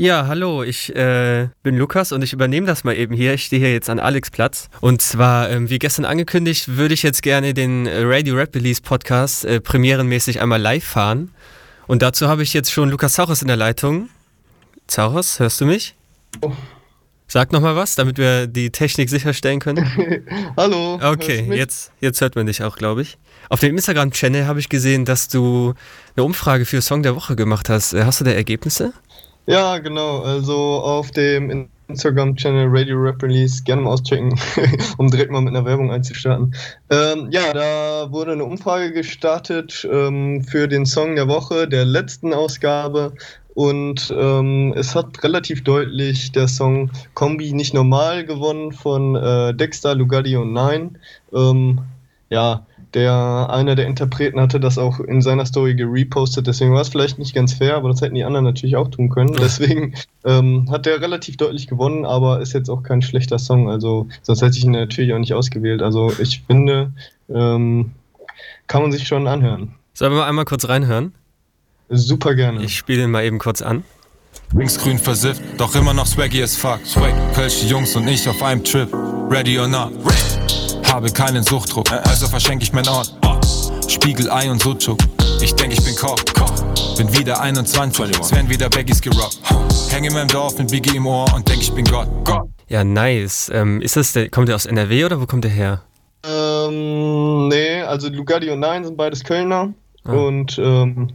Ja, 0.00 0.26
hallo, 0.26 0.62
ich 0.62 0.96
äh, 0.96 1.48
bin 1.62 1.76
Lukas 1.76 2.10
und 2.12 2.24
ich 2.24 2.32
übernehme 2.32 2.66
das 2.66 2.84
mal 2.84 2.96
eben 2.96 3.14
hier. 3.14 3.34
Ich 3.34 3.44
stehe 3.44 3.60
hier 3.60 3.70
jetzt 3.70 3.90
an 3.90 3.98
Alex 3.98 4.30
Platz. 4.30 4.70
Und 4.80 5.02
zwar, 5.02 5.50
ähm, 5.50 5.68
wie 5.68 5.78
gestern 5.78 6.06
angekündigt, 6.06 6.78
würde 6.78 6.94
ich 6.94 7.02
jetzt 7.02 7.22
gerne 7.22 7.52
den 7.52 7.86
Radio 7.86 8.34
Rap 8.34 8.54
Release 8.54 8.80
Podcast 8.80 9.44
äh, 9.44 9.60
premierenmäßig 9.60 10.40
einmal 10.40 10.58
live 10.58 10.84
fahren. 10.84 11.34
Und 11.86 12.00
dazu 12.00 12.28
habe 12.28 12.42
ich 12.42 12.54
jetzt 12.54 12.72
schon 12.72 12.88
Lukas 12.88 13.12
Zauchers 13.12 13.42
in 13.42 13.48
der 13.48 13.58
Leitung. 13.58 14.08
Zauchers, 14.86 15.38
hörst 15.38 15.60
du 15.60 15.66
mich? 15.66 15.94
Oh. 16.40 16.52
Sag 17.28 17.52
nochmal 17.52 17.76
was, 17.76 17.94
damit 17.94 18.16
wir 18.16 18.46
die 18.46 18.70
Technik 18.70 19.10
sicherstellen 19.10 19.60
können. 19.60 20.24
Hallo. 20.56 20.98
Okay, 21.02 21.46
jetzt, 21.54 21.92
jetzt 22.00 22.22
hört 22.22 22.36
man 22.36 22.46
dich 22.46 22.64
auch, 22.64 22.76
glaube 22.78 23.02
ich. 23.02 23.18
Auf 23.50 23.60
dem 23.60 23.76
Instagram-Channel 23.76 24.46
habe 24.46 24.60
ich 24.60 24.70
gesehen, 24.70 25.04
dass 25.04 25.28
du 25.28 25.74
eine 26.16 26.24
Umfrage 26.24 26.64
für 26.64 26.80
Song 26.80 27.02
der 27.02 27.14
Woche 27.14 27.36
gemacht 27.36 27.68
hast. 27.68 27.92
Äh, 27.92 28.04
hast 28.04 28.20
du 28.20 28.24
da 28.24 28.30
Ergebnisse? 28.30 28.94
Ja, 29.50 29.78
genau. 29.78 30.20
Also 30.20 30.54
auf 30.54 31.10
dem 31.10 31.68
Instagram-Channel 31.88 32.68
Radio 32.70 32.96
Rap 32.98 33.20
Release 33.20 33.64
gerne 33.64 33.82
mal 33.82 33.94
auschecken, 33.94 34.38
um 34.98 35.10
direkt 35.10 35.32
mal 35.32 35.40
mit 35.40 35.56
einer 35.56 35.64
Werbung 35.64 35.90
einzustarten. 35.90 36.54
Ähm, 36.88 37.26
ja, 37.32 37.52
da 37.52 38.12
wurde 38.12 38.30
eine 38.30 38.44
Umfrage 38.44 38.92
gestartet 38.92 39.88
ähm, 39.90 40.44
für 40.44 40.68
den 40.68 40.86
Song 40.86 41.16
der 41.16 41.26
Woche, 41.26 41.66
der 41.66 41.84
letzten 41.84 42.32
Ausgabe. 42.32 43.12
Und 43.54 44.14
ähm, 44.16 44.72
es 44.76 44.94
hat 44.94 45.24
relativ 45.24 45.64
deutlich 45.64 46.30
der 46.30 46.46
Song 46.46 46.92
Kombi 47.14 47.52
nicht 47.52 47.74
normal 47.74 48.24
gewonnen 48.24 48.70
von 48.70 49.16
äh, 49.16 49.52
Dexter, 49.52 49.96
Lugardi 49.96 50.36
und 50.36 50.52
Nine. 50.52 50.90
Ähm, 51.34 51.80
ja, 52.28 52.64
der 52.94 53.48
einer 53.50 53.74
der 53.76 53.86
Interpreten 53.86 54.40
hatte 54.40 54.58
das 54.60 54.78
auch 54.78 55.00
in 55.00 55.22
seiner 55.22 55.46
Story 55.46 55.74
gerepostet, 55.74 56.46
deswegen 56.46 56.72
war 56.72 56.80
es 56.80 56.88
vielleicht 56.88 57.18
nicht 57.18 57.34
ganz 57.34 57.52
fair, 57.52 57.76
aber 57.76 57.88
das 57.88 58.00
hätten 58.00 58.14
die 58.14 58.24
anderen 58.24 58.44
natürlich 58.44 58.76
auch 58.76 58.88
tun 58.88 59.08
können. 59.08 59.36
Deswegen 59.40 59.94
ähm, 60.24 60.66
hat 60.70 60.86
er 60.86 61.00
relativ 61.00 61.36
deutlich 61.36 61.66
gewonnen, 61.66 62.04
aber 62.04 62.40
ist 62.40 62.52
jetzt 62.52 62.68
auch 62.68 62.82
kein 62.82 63.02
schlechter 63.02 63.38
Song, 63.38 63.70
also 63.70 64.08
sonst 64.22 64.42
hätte 64.42 64.58
ich 64.58 64.64
ihn 64.64 64.72
natürlich 64.72 65.12
auch 65.12 65.18
nicht 65.18 65.34
ausgewählt. 65.34 65.82
Also 65.82 66.12
ich 66.18 66.42
finde, 66.46 66.92
ähm, 67.28 67.92
kann 68.66 68.82
man 68.82 68.92
sich 68.92 69.06
schon 69.06 69.26
anhören. 69.26 69.74
Sollen 69.94 70.12
wir 70.12 70.18
mal 70.18 70.28
einmal 70.28 70.44
kurz 70.44 70.68
reinhören? 70.68 71.12
Super 71.88 72.34
gerne. 72.34 72.62
Ich 72.62 72.76
spiele 72.76 73.04
ihn 73.04 73.10
mal 73.10 73.24
eben 73.24 73.38
kurz 73.38 73.62
an. 73.62 73.82
Linksgrün 74.54 74.98
versifft, 74.98 75.42
doch 75.58 75.74
immer 75.76 75.94
noch 75.94 76.06
swaggy 76.06 76.42
as 76.42 76.56
fuck. 76.56 76.80
Swag, 76.84 77.14
Kölsche 77.34 77.66
Jungs 77.66 77.94
und 77.96 78.06
ich 78.08 78.28
auf 78.28 78.42
einem 78.42 78.64
Trip. 78.64 78.88
Ready 79.28 79.58
or 79.58 79.68
not? 79.68 79.92
Habe 80.90 81.08
keinen 81.12 81.44
Suchtdruck, 81.44 81.90
also 81.92 82.26
verschenke 82.26 82.64
ich 82.64 82.72
mein 82.72 82.86
Ort. 82.88 83.14
Spiegelei 83.86 84.50
und 84.50 84.60
Sucuk. 84.60 84.98
Ich 85.40 85.54
denke, 85.54 85.76
ich 85.76 85.84
bin 85.84 85.94
Koch. 85.94 86.16
Bin 86.96 87.16
wieder 87.16 87.40
21, 87.40 88.18
es 88.18 88.32
werden 88.32 88.50
wieder 88.50 88.68
Baggies 88.68 89.00
gerockt. 89.00 89.38
Hänge 89.88 90.08
in 90.08 90.14
meinem 90.14 90.26
Dorf 90.26 90.58
mit 90.58 90.70
Biggie 90.70 90.96
im 90.96 91.06
Ohr 91.06 91.32
und 91.32 91.48
denke, 91.48 91.62
ich 91.62 91.72
bin 91.72 91.84
Gott. 91.84 92.08
Gott. 92.24 92.48
Ja, 92.68 92.82
nice. 92.82 93.50
Ähm, 93.54 93.80
ist 93.80 93.96
das 93.96 94.12
der, 94.14 94.30
kommt 94.30 94.48
der 94.48 94.56
aus 94.56 94.66
NRW 94.66 95.04
oder 95.04 95.20
wo 95.20 95.26
kommt 95.26 95.44
der 95.44 95.52
her? 95.52 95.82
Ähm, 96.24 97.46
nee, 97.46 97.82
also 97.82 98.08
Lugardi 98.08 98.50
und 98.50 98.58
Nein 98.58 98.84
sind 98.84 98.96
beides 98.96 99.22
Kölner 99.22 99.72
ah. 100.04 100.12
und 100.12 100.58
ähm, 100.58 101.12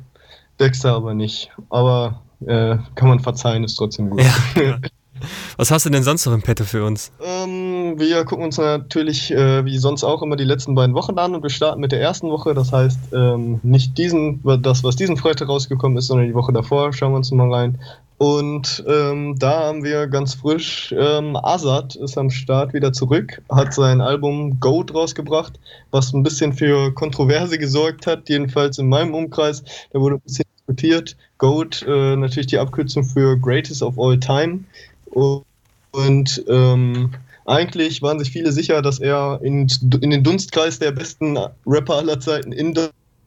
Dexter 0.57 0.93
aber 0.93 1.13
nicht. 1.13 1.51
Aber 1.69 2.21
äh, 2.47 2.77
kann 2.95 3.09
man 3.09 3.19
verzeihen, 3.19 3.65
ist 3.65 3.75
trotzdem 3.75 4.09
gut. 4.09 4.21
Ja. 4.21 4.79
Was 5.57 5.71
hast 5.71 5.85
du 5.85 5.89
denn 5.89 6.03
sonst 6.03 6.25
noch 6.25 6.33
im 6.33 6.41
Petto 6.41 6.63
für 6.63 6.85
uns? 6.85 7.11
Ähm, 7.21 7.74
wir 7.99 8.25
gucken 8.25 8.45
uns 8.45 8.57
natürlich 8.57 9.31
äh, 9.31 9.63
wie 9.65 9.77
sonst 9.77 10.03
auch 10.03 10.21
immer 10.21 10.35
die 10.35 10.43
letzten 10.43 10.75
beiden 10.75 10.95
Wochen 10.95 11.17
an 11.17 11.35
und 11.35 11.43
wir 11.43 11.49
starten 11.49 11.81
mit 11.81 11.91
der 11.91 12.01
ersten 12.01 12.29
Woche. 12.29 12.53
Das 12.53 12.71
heißt, 12.71 13.13
ähm, 13.13 13.59
nicht 13.63 13.97
diesen, 13.97 14.41
das, 14.61 14.83
was 14.83 14.95
diesen 14.95 15.17
Freitag 15.17 15.49
rausgekommen 15.49 15.97
ist, 15.97 16.07
sondern 16.07 16.27
die 16.27 16.33
Woche 16.33 16.53
davor. 16.53 16.93
Schauen 16.93 17.13
wir 17.13 17.17
uns 17.17 17.31
mal 17.31 17.53
rein. 17.53 17.79
Und 18.17 18.83
ähm, 18.87 19.35
da 19.37 19.65
haben 19.65 19.83
wir 19.83 20.07
ganz 20.07 20.35
frisch, 20.35 20.93
ähm, 20.97 21.35
Azad 21.35 21.95
ist 21.95 22.17
am 22.17 22.29
Start 22.29 22.73
wieder 22.73 22.93
zurück, 22.93 23.41
hat 23.51 23.73
sein 23.73 23.99
Album 23.99 24.59
Goat 24.61 24.93
rausgebracht, 24.93 25.59
was 25.91 26.13
ein 26.13 26.23
bisschen 26.23 26.53
für 26.53 26.93
Kontroverse 26.93 27.57
gesorgt 27.57 28.07
hat, 28.07 28.29
jedenfalls 28.29 28.77
in 28.77 28.87
meinem 28.87 29.13
Umkreis. 29.13 29.63
Da 29.91 29.99
wurde 29.99 30.15
ein 30.15 30.21
bisschen 30.21 30.45
diskutiert. 30.57 31.17
Goat, 31.37 31.83
äh, 31.87 32.15
natürlich 32.15 32.47
die 32.47 32.57
Abkürzung 32.57 33.03
für 33.03 33.37
Greatest 33.37 33.83
of 33.83 33.99
All 33.99 34.17
Time. 34.17 34.63
Und 35.11 36.43
ähm, 36.47 37.11
eigentlich 37.45 38.01
waren 38.01 38.19
sich 38.19 38.31
viele 38.31 38.51
sicher, 38.51 38.81
dass 38.81 38.99
er 38.99 39.39
in, 39.43 39.67
in 40.01 40.09
den 40.09 40.23
Dunstkreis 40.23 40.79
der 40.79 40.91
besten 40.91 41.37
Rapper 41.65 41.95
aller 41.95 42.19
Zeiten 42.19 42.51
in 42.51 42.77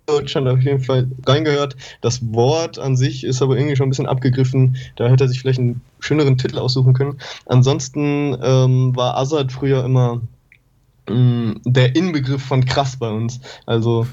Deutschland 0.06 0.48
auf 0.48 0.60
jeden 0.60 0.80
Fall 0.80 1.08
reingehört. 1.26 1.76
Das 2.00 2.20
Wort 2.32 2.78
an 2.78 2.96
sich 2.96 3.24
ist 3.24 3.42
aber 3.42 3.56
irgendwie 3.56 3.76
schon 3.76 3.86
ein 3.86 3.90
bisschen 3.90 4.06
abgegriffen. 4.06 4.76
Da 4.96 5.08
hätte 5.08 5.24
er 5.24 5.28
sich 5.28 5.40
vielleicht 5.40 5.60
einen 5.60 5.80
schöneren 6.00 6.38
Titel 6.38 6.58
aussuchen 6.58 6.94
können. 6.94 7.18
Ansonsten 7.46 8.36
ähm, 8.42 8.96
war 8.96 9.16
Azad 9.16 9.52
früher 9.52 9.84
immer 9.84 10.20
ähm, 11.08 11.60
der 11.64 11.94
Inbegriff 11.94 12.42
von 12.42 12.64
krass 12.64 12.96
bei 12.96 13.10
uns. 13.10 13.40
Also, 13.66 14.06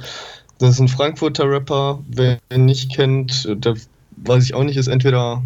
das 0.60 0.72
ist 0.72 0.80
ein 0.80 0.88
Frankfurter 0.88 1.50
Rapper. 1.50 2.00
Wer 2.08 2.38
ihn 2.54 2.66
nicht 2.66 2.94
kennt, 2.94 3.48
der 3.50 3.76
weiß 4.18 4.44
ich 4.44 4.54
auch 4.54 4.64
nicht, 4.64 4.78
ist 4.78 4.88
entweder 4.88 5.42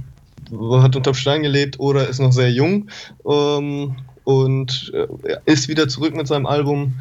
hat 0.51 0.95
unterm 0.95 1.13
Stein 1.13 1.43
gelebt 1.43 1.79
oder 1.79 2.07
ist 2.07 2.19
noch 2.19 2.31
sehr 2.31 2.51
jung 2.51 2.89
ähm, 3.27 3.95
und 4.23 4.91
äh, 4.93 5.37
ist 5.45 5.67
wieder 5.67 5.87
zurück 5.87 6.15
mit 6.15 6.27
seinem 6.27 6.45
Album 6.45 6.95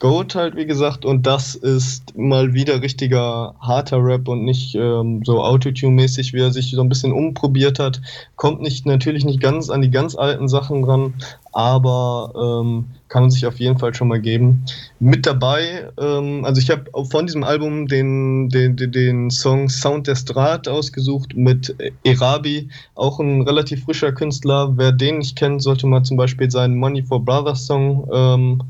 Goat 0.00 0.34
halt, 0.34 0.56
wie 0.56 0.64
gesagt, 0.64 1.04
und 1.04 1.26
das 1.26 1.54
ist 1.54 2.16
mal 2.16 2.54
wieder 2.54 2.80
richtiger 2.80 3.54
harter 3.60 4.02
Rap 4.02 4.28
und 4.28 4.44
nicht 4.44 4.74
ähm, 4.74 5.20
so 5.26 5.42
Autotune-mäßig, 5.42 6.32
wie 6.32 6.40
er 6.40 6.50
sich 6.50 6.70
so 6.70 6.80
ein 6.80 6.88
bisschen 6.88 7.12
umprobiert 7.12 7.78
hat. 7.78 8.00
Kommt 8.36 8.62
nicht 8.62 8.86
natürlich 8.86 9.26
nicht 9.26 9.42
ganz 9.42 9.68
an 9.68 9.82
die 9.82 9.90
ganz 9.90 10.16
alten 10.16 10.48
Sachen 10.48 10.84
ran, 10.84 11.12
aber 11.52 12.62
ähm, 12.64 12.86
kann 13.08 13.24
man 13.24 13.30
sich 13.30 13.44
auf 13.44 13.60
jeden 13.60 13.78
Fall 13.78 13.92
schon 13.92 14.08
mal 14.08 14.22
geben. 14.22 14.64
Mit 15.00 15.26
dabei, 15.26 15.90
ähm, 16.00 16.46
also 16.46 16.62
ich 16.62 16.70
habe 16.70 16.84
von 17.10 17.26
diesem 17.26 17.44
Album 17.44 17.86
den, 17.86 18.48
den, 18.48 18.76
den 18.76 19.30
Song 19.30 19.68
Sound 19.68 20.06
der 20.06 20.16
Strat 20.16 20.66
ausgesucht 20.66 21.36
mit 21.36 21.76
Erabi, 22.04 22.70
auch 22.94 23.20
ein 23.20 23.42
relativ 23.42 23.84
frischer 23.84 24.12
Künstler. 24.12 24.72
Wer 24.78 24.92
den 24.92 25.18
nicht 25.18 25.36
kennt, 25.36 25.62
sollte 25.62 25.86
mal 25.86 26.04
zum 26.04 26.16
Beispiel 26.16 26.50
seinen 26.50 26.78
Money 26.78 27.02
for 27.02 27.22
Brothers 27.22 27.66
Song 27.66 28.08
ähm, 28.10 28.62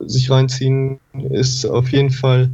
sich 0.00 0.30
reinziehen. 0.30 1.00
Ist 1.30 1.64
auf 1.64 1.90
jeden 1.90 2.10
Fall 2.10 2.50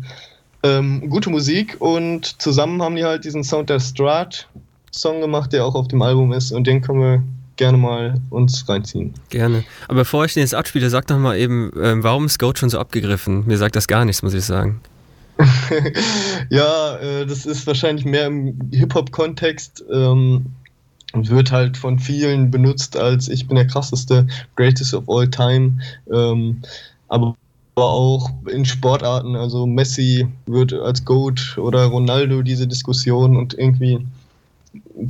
ähm, 0.62 1.08
gute 1.10 1.30
Musik 1.30 1.76
und 1.80 2.40
zusammen 2.40 2.82
haben 2.82 2.96
die 2.96 3.04
halt 3.04 3.24
diesen 3.24 3.44
Sound 3.44 3.70
der 3.70 3.80
Strat 3.80 4.48
Song 4.90 5.20
gemacht, 5.20 5.52
der 5.52 5.64
auch 5.64 5.74
auf 5.74 5.88
dem 5.88 6.02
Album 6.02 6.32
ist 6.32 6.52
und 6.52 6.66
den 6.66 6.80
können 6.80 7.00
wir 7.00 7.22
gerne 7.56 7.78
mal 7.78 8.14
uns 8.30 8.68
reinziehen. 8.68 9.12
Gerne. 9.28 9.64
Aber 9.88 9.98
bevor 9.98 10.24
ich 10.24 10.34
den 10.34 10.40
jetzt 10.40 10.54
abspiele, 10.54 10.90
sag 10.90 11.06
doch 11.06 11.18
mal 11.18 11.36
eben, 11.36 11.70
ähm, 11.80 12.02
warum 12.02 12.26
ist 12.26 12.38
Goat 12.38 12.58
schon 12.58 12.70
so 12.70 12.78
abgegriffen? 12.78 13.46
Mir 13.46 13.58
sagt 13.58 13.76
das 13.76 13.86
gar 13.88 14.04
nichts, 14.04 14.22
muss 14.22 14.34
ich 14.34 14.44
sagen. 14.44 14.80
ja, 16.50 16.96
äh, 16.96 17.26
das 17.26 17.44
ist 17.44 17.66
wahrscheinlich 17.66 18.04
mehr 18.04 18.26
im 18.26 18.58
Hip-Hop-Kontext. 18.72 19.84
Ähm, 19.92 20.46
wird 21.16 21.52
halt 21.52 21.76
von 21.76 22.00
vielen 22.00 22.50
benutzt 22.50 22.96
als 22.96 23.28
ich 23.28 23.46
bin 23.46 23.54
der 23.54 23.68
krasseste, 23.68 24.26
greatest 24.56 24.94
of 24.94 25.04
all 25.08 25.28
time. 25.28 25.78
Ähm, 26.12 26.62
aber 27.08 27.36
auch 27.76 28.30
in 28.50 28.64
Sportarten, 28.64 29.36
also 29.36 29.66
Messi 29.66 30.26
wird 30.46 30.72
als 30.72 31.04
GOAT 31.04 31.58
oder 31.58 31.86
Ronaldo 31.86 32.42
diese 32.42 32.66
Diskussion 32.66 33.36
und 33.36 33.54
irgendwie 33.54 34.06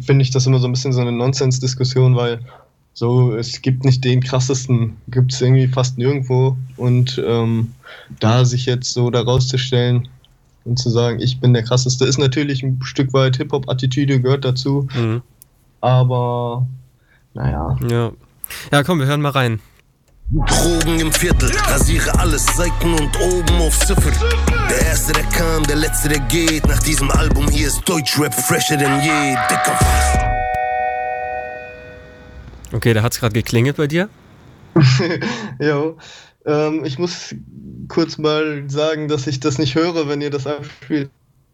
finde 0.00 0.22
ich 0.22 0.31
das 0.31 0.47
immer 0.47 0.59
so 0.59 0.66
ein 0.66 0.72
bisschen 0.72 0.93
so 0.93 1.00
eine 1.00 1.12
Nonsens-Diskussion, 1.12 2.16
weil 2.16 2.41
so, 2.94 3.34
es 3.34 3.60
gibt 3.60 3.84
nicht 3.84 4.04
den 4.04 4.22
krassesten, 4.22 4.97
gibt 5.09 5.33
es 5.33 5.41
irgendwie 5.41 5.66
fast 5.66 5.99
nirgendwo. 5.99 6.56
Und 6.77 7.21
ähm, 7.27 7.72
da 8.21 8.44
sich 8.44 8.66
jetzt 8.66 8.93
so 8.94 9.10
da 9.10 9.22
rauszustellen 9.22 10.09
und 10.65 10.78
zu 10.78 10.91
sagen, 10.91 11.21
ich 11.21 11.41
bin 11.41 11.53
der 11.53 11.65
krasseste, 11.65 12.04
ist 12.04 12.19
natürlich 12.19 12.62
ein 12.62 12.81
Stück 12.83 13.12
weit 13.12 13.37
Hip-Hop-Attitüde, 13.37 14.21
gehört 14.21 14.44
dazu. 14.44 14.87
Mhm. 14.94 15.22
Aber 15.81 16.66
naja. 17.34 17.77
Ja. 17.91 18.13
Ja, 18.71 18.83
komm, 18.84 19.01
wir 19.01 19.07
hören 19.07 19.22
mal 19.22 19.30
rein. 19.30 19.60
Drogen 20.32 21.00
im 21.00 21.12
Viertel, 21.12 21.50
rasiere 21.66 22.18
alles, 22.18 22.47
Seiten 22.47 22.94
und 22.94 23.21
oben 23.21 23.60
auf 23.60 23.78
Ziffer. 23.78 24.10
Der 24.71 24.86
erste, 24.86 25.12
der 25.12 25.24
kam, 25.24 25.62
der 25.65 25.76
letzte, 25.76 26.09
der 26.09 26.21
geht. 26.21 26.66
Nach 26.66 26.78
diesem 26.80 27.10
Album 27.10 27.47
hier 27.48 27.66
ist 27.68 27.86
Deutschrap 27.86 28.32
fresher 28.32 28.76
denn 28.78 29.00
je. 29.00 29.36
Dicker 29.50 29.78
was? 29.78 30.18
Okay, 32.72 32.94
da 32.94 33.03
hat's 33.03 33.21
gerade 33.21 33.34
geklingelt 33.34 33.76
bei 33.76 33.86
dir. 33.86 34.09
jo. 35.60 35.98
Ähm, 36.47 36.84
ich 36.84 36.98
muss 36.98 37.34
kurz 37.88 38.18
mal 38.18 38.65
sagen, 38.68 39.09
dass 39.09 39.27
ich 39.27 39.41
das 39.41 39.59
nicht 39.59 39.74
höre, 39.74 40.09
wenn 40.09 40.22
ihr 40.22 40.30
das 40.30 40.47
abspielt. 40.47 41.10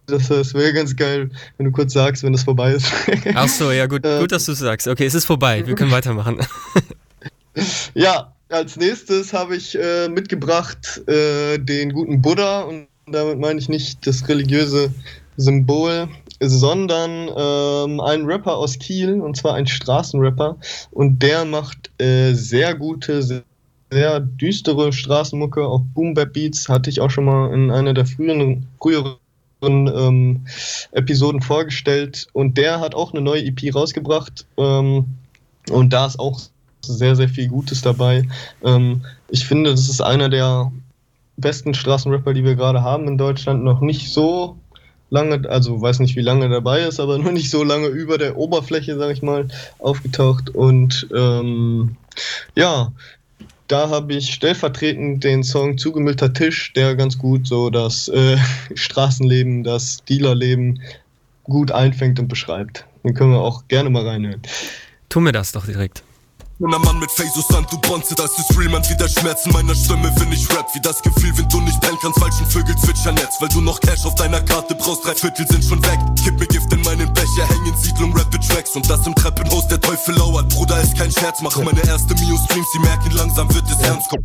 Das, 0.07 0.29
das 0.29 0.55
wäre 0.55 0.73
ganz 0.73 0.97
geil, 0.97 1.31
wenn 1.57 1.67
du 1.67 1.73
kurz 1.73 1.93
sagst, 1.93 2.23
wenn 2.23 2.33
das 2.33 2.45
vorbei 2.45 2.73
ist. 2.73 2.87
Ach 3.35 3.49
so, 3.49 3.73
ja 3.73 3.87
gut, 3.87 4.03
ähm, 4.05 4.21
gut, 4.21 4.33
dass 4.33 4.47
du 4.47 4.55
sagst. 4.55 4.89
Okay, 4.89 5.07
es 5.07 5.15
ist 5.15 5.25
vorbei, 5.25 5.67
wir 5.67 5.75
können 5.75 5.91
weitermachen. 5.93 6.39
ja, 7.95 8.33
als 8.51 8.77
nächstes 8.77 9.33
habe 9.33 9.57
ich 9.57 9.79
äh, 9.79 10.09
mitgebracht 10.09 11.03
äh, 11.09 11.59
den 11.59 11.93
guten 11.93 12.21
Buddha 12.21 12.63
und 12.63 12.89
damit 13.07 13.39
meine 13.39 13.59
ich 13.59 13.69
nicht 13.69 14.07
das 14.07 14.29
religiöse 14.29 14.93
Symbol 15.37 16.09
sondern 16.41 17.31
ähm, 17.37 18.01
ein 18.01 18.25
Rapper 18.25 18.57
aus 18.57 18.79
Kiel, 18.79 19.21
und 19.21 19.37
zwar 19.37 19.55
ein 19.55 19.67
Straßenrapper. 19.67 20.57
Und 20.91 21.23
der 21.23 21.45
macht 21.45 21.91
äh, 22.01 22.33
sehr 22.33 22.75
gute, 22.75 23.23
sehr, 23.23 23.43
sehr 23.91 24.21
düstere 24.21 24.93
Straßenmucke 24.93 25.65
auf 25.65 25.83
Boom 25.95 26.15
Bap 26.15 26.33
Beats. 26.33 26.69
Hatte 26.69 26.89
ich 26.89 27.01
auch 27.01 27.11
schon 27.11 27.27
mal 27.27 27.53
in 27.53 27.71
einer 27.71 27.93
der 27.93 28.07
früheren, 28.07 28.67
früheren 28.81 29.19
ähm, 29.63 30.47
Episoden 30.93 31.43
vorgestellt. 31.43 32.27
Und 32.33 32.57
der 32.57 32.81
hat 32.81 32.95
auch 32.95 33.13
eine 33.13 33.21
neue 33.21 33.45
EP 33.45 33.75
rausgebracht. 33.75 34.47
Ähm, 34.57 35.05
und 35.71 35.93
da 35.93 36.07
ist 36.07 36.19
auch 36.19 36.41
sehr, 36.83 37.17
sehr 37.17 37.29
viel 37.29 37.49
Gutes 37.49 37.83
dabei. 37.83 38.27
Ähm, 38.65 39.03
ich 39.29 39.47
finde, 39.47 39.71
das 39.71 39.89
ist 39.89 40.01
einer 40.01 40.29
der 40.29 40.73
besten 41.37 41.75
Straßenrapper, 41.75 42.35
die 42.35 42.45
wir 42.45 42.55
gerade 42.55 42.83
haben 42.83 43.09
in 43.09 43.19
Deutschland. 43.19 43.65
Noch 43.65 43.81
nicht 43.81 44.13
so 44.13 44.57
lange, 45.11 45.49
also 45.49 45.81
weiß 45.81 45.99
nicht, 46.01 46.17
wie 46.17 46.23
lange 46.23 46.49
dabei 46.49 46.83
ist, 46.83 47.01
aber 47.01 47.19
noch 47.19 47.33
nicht 47.33 47.51
so 47.51 47.63
lange 47.65 47.89
über 47.89 48.19
der 48.19 48.37
Oberfläche, 48.37 48.97
sag 48.97 49.13
ich 49.13 49.23
mal, 49.23 49.49
aufgetaucht. 49.79 50.51
Und 50.51 51.09
ähm, 51.15 51.97
ja, 52.55 52.93
da 53.69 53.89
habe 53.89 54.15
ich 54.15 54.33
stellvertretend 54.33 55.23
den 55.23 55.45
Song 55.45 55.79
Zugemüllter 55.79 56.33
Tisch, 56.33 56.73
der 56.73 56.97
ganz 56.97 57.19
gut 57.19 57.47
so 57.47 57.71
das 57.71 58.09
äh, 58.09 58.37
Straßenleben, 58.75 59.65
das 59.65 59.99
Dealerleben 60.09 60.81
gut 61.45 61.71
einfängt 61.73 62.19
und 62.19 62.29
beschreibt. 62.29 62.85
Den 63.05 63.15
können 63.15 63.33
wir 63.33 63.41
auch 63.41 63.67
gerne 63.69 63.91
mal 63.91 64.07
reinhören. 64.07 64.43
Tu 65.09 65.21
mir 65.21 65.33
das 65.33 65.53
doch 65.53 65.67
direkt. 65.67 66.03
Und 66.61 66.75
ein 66.75 66.81
Mann 66.83 66.99
mit 66.99 67.11
Face 67.11 67.33
Sand, 67.49 67.73
du 67.73 67.79
bonze, 67.79 68.15
das 68.15 68.39
ist 68.39 68.55
real, 68.59 68.69
man 68.69 68.87
wie 68.87 68.95
der 68.95 69.09
Schmerz 69.09 69.47
in 69.47 69.53
meiner 69.53 69.75
Stimme, 69.75 70.13
wenn 70.17 70.31
ich 70.31 70.47
rap, 70.51 70.69
wie 70.75 70.81
das 70.81 71.01
Gefühl, 71.01 71.33
wenn 71.39 71.49
du 71.49 71.59
nicht 71.63 71.81
pennen 71.81 71.97
kannst, 72.03 72.19
falschen 72.19 72.45
Vögel 72.45 72.77
zwitschern 72.77 73.17
jetzt, 73.17 73.41
weil 73.41 73.49
du 73.49 73.63
noch 73.63 73.81
Cash 73.81 74.05
auf 74.05 74.15
deiner 74.17 74.43
Karte 74.43 74.75
brauchst, 74.75 75.07
drei 75.07 75.15
Viertel 75.15 75.47
sind 75.49 75.65
schon 75.65 75.83
weg, 75.87 75.99
kipp 76.23 76.39
mir 76.39 76.47
Gift 76.49 76.71
in 76.71 76.83
meinen 76.83 77.11
Becher, 77.15 77.49
hängen 77.49 77.75
Siedlung, 77.79 78.15
rappe 78.15 78.39
Tracks 78.41 78.77
und 78.77 78.89
das 78.91 79.07
im 79.07 79.15
Treppenhaus, 79.15 79.69
der 79.69 79.81
Teufel 79.81 80.15
lauert, 80.17 80.51
Bruder, 80.51 80.79
ist 80.83 80.99
kein 80.99 81.11
Scherz, 81.11 81.41
mach 81.41 81.57
meine 81.57 81.83
erste 81.87 82.15
Mio-Stream, 82.17 82.65
sie 82.75 82.79
merken 82.81 83.11
langsam 83.13 83.49
wird 83.55 83.65
es 83.65 83.81
ernst, 83.81 84.11
komm. 84.11 84.23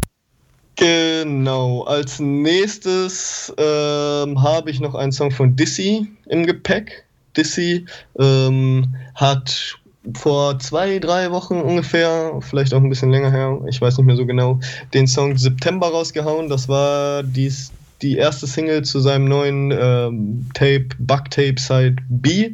Genau, 0.75 1.83
als 1.83 2.19
nächstes 2.19 3.53
ähm, 3.57 4.43
habe 4.43 4.69
ich 4.69 4.81
noch 4.81 4.93
einen 4.93 5.13
Song 5.13 5.31
von 5.31 5.55
Dissy 5.55 6.11
im 6.25 6.45
Gepäck. 6.45 7.05
Dissy 7.37 7.85
ähm, 8.19 8.93
hat 9.15 9.77
vor 10.13 10.59
zwei, 10.59 10.99
drei 10.99 11.31
Wochen 11.31 11.55
ungefähr, 11.55 12.39
vielleicht 12.41 12.73
auch 12.73 12.81
ein 12.81 12.89
bisschen 12.89 13.11
länger 13.11 13.31
her, 13.31 13.59
ich 13.67 13.81
weiß 13.81 13.97
nicht 13.97 14.05
mehr 14.05 14.15
so 14.15 14.25
genau, 14.25 14.59
den 14.93 15.07
Song 15.07 15.37
September 15.37 15.87
rausgehauen. 15.87 16.49
Das 16.49 16.69
war 16.69 17.23
dies, 17.23 17.71
die 18.01 18.17
erste 18.17 18.45
Single 18.45 18.83
zu 18.83 18.99
seinem 18.99 19.25
neuen 19.25 19.71
ähm, 19.71 20.45
Tape, 20.53 20.87
Bug-Tape 20.99 21.55
Side 21.57 21.95
B. 22.09 22.51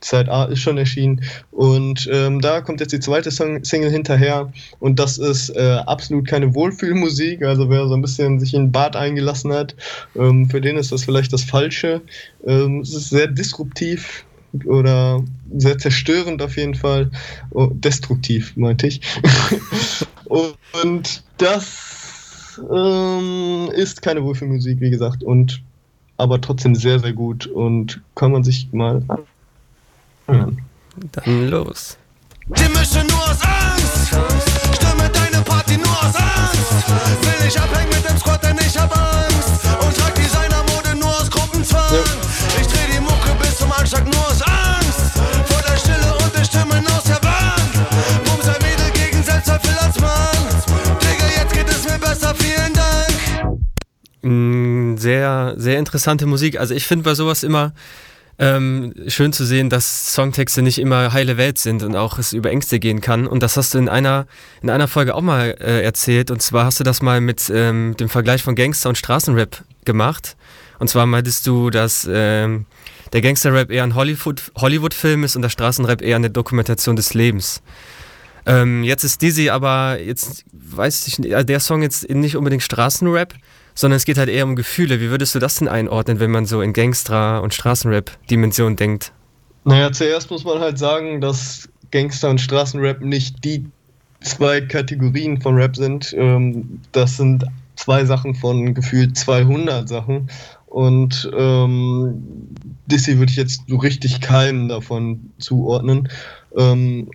Side 0.00 0.30
A 0.30 0.44
ist 0.44 0.60
schon 0.60 0.78
erschienen. 0.78 1.22
Und 1.50 2.08
ähm, 2.12 2.40
da 2.40 2.60
kommt 2.60 2.80
jetzt 2.80 2.92
die 2.92 3.00
zweite 3.00 3.30
Song 3.30 3.62
Single 3.62 3.90
hinterher. 3.90 4.52
Und 4.78 4.98
das 4.98 5.18
ist 5.18 5.50
äh, 5.50 5.80
absolut 5.86 6.26
keine 6.26 6.54
Wohlfühlmusik. 6.54 7.42
Also 7.42 7.68
wer 7.68 7.86
so 7.88 7.94
ein 7.94 8.02
bisschen 8.02 8.40
sich 8.40 8.54
in 8.54 8.64
den 8.64 8.72
Bad 8.72 8.96
eingelassen 8.96 9.52
hat, 9.52 9.76
ähm, 10.16 10.48
für 10.48 10.60
den 10.60 10.76
ist 10.76 10.92
das 10.92 11.04
vielleicht 11.04 11.32
das 11.32 11.44
Falsche. 11.44 12.00
Ähm, 12.46 12.80
es 12.80 12.94
ist 12.94 13.10
sehr 13.10 13.26
disruptiv, 13.26 14.24
oder 14.64 15.22
sehr 15.56 15.78
zerstörend 15.78 16.42
auf 16.42 16.56
jeden 16.56 16.74
Fall. 16.74 17.10
Oh, 17.50 17.68
destruktiv, 17.72 18.56
meinte 18.56 18.86
ich. 18.86 19.00
und 20.24 21.22
das 21.38 22.60
ähm, 22.70 23.70
ist 23.74 24.02
keine 24.02 24.22
Wohlfühlmusik, 24.22 24.80
wie 24.80 24.90
gesagt, 24.90 25.22
und 25.22 25.62
aber 26.16 26.40
trotzdem 26.40 26.74
sehr, 26.74 26.98
sehr 26.98 27.14
gut 27.14 27.46
und 27.46 28.00
kann 28.14 28.32
man 28.32 28.44
sich 28.44 28.68
mal 28.72 29.02
anhören. 30.26 30.60
Dann 31.12 31.48
los. 31.48 31.96
Die 32.46 32.78
Mische 32.78 33.04
nur 33.06 33.22
aus 33.22 33.38
Angst, 33.42 34.08
stimme 34.74 35.08
deine 35.12 35.42
Party 35.44 35.76
nur 35.76 35.88
aus 35.88 36.14
Angst. 36.16 36.88
Will 37.22 37.46
ich 37.48 37.58
abhängen 37.58 37.88
mit 37.90 38.08
dem 38.08 38.18
Squad, 38.18 38.42
denn 38.42 38.56
ich 38.58 38.76
hab 38.76 38.94
Angst. 38.94 39.64
Und 39.80 39.96
trag 39.96 40.14
Designermode 40.14 40.96
nur 40.98 41.08
aus 41.08 41.30
Gruppenzwang. 41.30 41.94
Ja. 41.94 42.60
Ich 42.60 42.79
Sehr, 54.22 55.54
sehr 55.56 55.78
interessante 55.78 56.26
Musik. 56.26 56.58
Also 56.58 56.74
ich 56.74 56.86
finde 56.86 57.04
bei 57.04 57.14
sowas 57.14 57.42
immer 57.42 57.72
ähm, 58.38 58.94
schön 59.08 59.32
zu 59.32 59.44
sehen, 59.44 59.68
dass 59.68 60.14
Songtexte 60.14 60.62
nicht 60.62 60.78
immer 60.78 61.12
heile 61.12 61.36
Welt 61.36 61.58
sind 61.58 61.82
und 61.82 61.94
auch 61.94 62.18
es 62.18 62.32
über 62.32 62.50
Ängste 62.50 62.78
gehen 62.80 63.00
kann. 63.00 63.26
Und 63.26 63.42
das 63.42 63.56
hast 63.56 63.74
du 63.74 63.78
in 63.78 63.88
einer, 63.88 64.26
in 64.62 64.70
einer 64.70 64.88
Folge 64.88 65.14
auch 65.14 65.20
mal 65.20 65.56
äh, 65.60 65.82
erzählt. 65.82 66.30
Und 66.30 66.40
zwar 66.40 66.64
hast 66.64 66.80
du 66.80 66.84
das 66.84 67.02
mal 67.02 67.20
mit 67.20 67.50
ähm, 67.54 67.96
dem 67.98 68.08
Vergleich 68.08 68.42
von 68.42 68.54
Gangster 68.54 68.88
und 68.88 68.96
Straßenrap 68.96 69.62
gemacht. 69.84 70.36
Und 70.78 70.88
zwar 70.88 71.04
meintest 71.04 71.46
du, 71.46 71.68
dass 71.68 72.08
ähm, 72.10 72.64
der 73.12 73.20
Gangsterrap 73.20 73.70
eher 73.70 73.84
ein 73.84 73.94
Hollywood, 73.94 74.52
Hollywood-Film 74.56 75.24
ist 75.24 75.36
und 75.36 75.42
der 75.42 75.50
Straßenrap 75.50 76.00
eher 76.00 76.16
eine 76.16 76.30
Dokumentation 76.30 76.96
des 76.96 77.12
Lebens. 77.12 77.62
Ähm, 78.46 78.84
jetzt 78.84 79.04
ist 79.04 79.20
Dizzy 79.20 79.50
aber, 79.50 79.98
jetzt 80.00 80.44
weiß 80.52 81.06
ich 81.08 81.18
nicht, 81.18 81.48
der 81.48 81.60
Song 81.60 81.82
jetzt 81.82 82.08
nicht 82.08 82.36
unbedingt 82.36 82.62
Straßenrap, 82.62 83.34
sondern 83.74 83.96
es 83.96 84.04
geht 84.04 84.18
halt 84.18 84.28
eher 84.28 84.44
um 84.44 84.56
Gefühle. 84.56 85.00
Wie 85.00 85.10
würdest 85.10 85.34
du 85.34 85.38
das 85.38 85.56
denn 85.56 85.68
einordnen, 85.68 86.20
wenn 86.20 86.30
man 86.30 86.46
so 86.46 86.62
in 86.62 86.72
Gangster- 86.72 87.42
und 87.42 87.54
Straßenrap-Dimensionen 87.54 88.76
denkt? 88.76 89.12
Naja, 89.64 89.92
zuerst 89.92 90.30
muss 90.30 90.44
man 90.44 90.60
halt 90.60 90.78
sagen, 90.78 91.20
dass 91.20 91.68
Gangster 91.90 92.30
und 92.30 92.40
Straßenrap 92.40 93.00
nicht 93.00 93.44
die 93.44 93.66
zwei 94.20 94.60
Kategorien 94.60 95.40
von 95.40 95.54
Rap 95.56 95.76
sind. 95.76 96.14
Ähm, 96.16 96.80
das 96.92 97.16
sind 97.16 97.44
zwei 97.76 98.04
Sachen 98.04 98.34
von 98.34 98.74
gefühlt 98.74 99.16
200 99.16 99.88
Sachen. 99.88 100.30
Und 100.66 101.28
ähm, 101.36 102.22
Dizzy 102.86 103.18
würde 103.18 103.30
ich 103.30 103.36
jetzt 103.36 103.62
so 103.66 103.76
richtig 103.76 104.20
keinen 104.20 104.68
davon 104.68 105.30
zuordnen. 105.38 106.08
Ähm, 106.56 107.10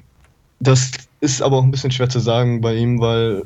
das 0.60 0.92
ist 1.26 1.42
aber 1.42 1.58
auch 1.58 1.64
ein 1.64 1.72
bisschen 1.72 1.92
schwer 1.92 2.10
zu 2.10 2.20
sagen 2.20 2.62
bei 2.62 2.76
ihm, 2.76 3.00
weil 3.00 3.44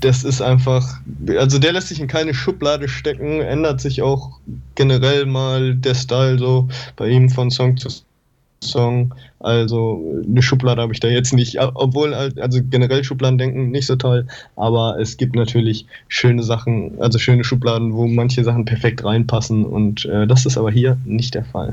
das 0.00 0.24
ist 0.24 0.40
einfach, 0.40 1.00
also 1.36 1.58
der 1.58 1.72
lässt 1.72 1.88
sich 1.88 2.00
in 2.00 2.06
keine 2.06 2.32
Schublade 2.32 2.88
stecken, 2.88 3.40
ändert 3.40 3.80
sich 3.80 4.00
auch 4.00 4.38
generell 4.76 5.26
mal 5.26 5.74
der 5.74 5.94
Style 5.94 6.38
so 6.38 6.68
bei 6.96 7.08
ihm 7.08 7.28
von 7.28 7.50
Song 7.50 7.76
zu 7.76 7.90
Song. 8.62 9.14
Also 9.40 10.22
eine 10.26 10.42
Schublade 10.42 10.82
habe 10.82 10.92
ich 10.92 11.00
da 11.00 11.08
jetzt 11.08 11.32
nicht, 11.32 11.58
obwohl 11.58 12.12
also 12.14 12.60
generell 12.62 13.02
Schubladen 13.02 13.38
denken 13.38 13.70
nicht 13.70 13.86
so 13.86 13.96
toll, 13.96 14.26
aber 14.56 14.98
es 15.00 15.16
gibt 15.16 15.34
natürlich 15.34 15.86
schöne 16.08 16.42
Sachen, 16.42 17.00
also 17.00 17.18
schöne 17.18 17.42
Schubladen, 17.42 17.94
wo 17.94 18.06
manche 18.06 18.44
Sachen 18.44 18.66
perfekt 18.66 19.02
reinpassen 19.02 19.64
und 19.64 20.04
äh, 20.04 20.26
das 20.26 20.44
ist 20.44 20.58
aber 20.58 20.70
hier 20.70 20.98
nicht 21.06 21.34
der 21.34 21.44
Fall. 21.44 21.72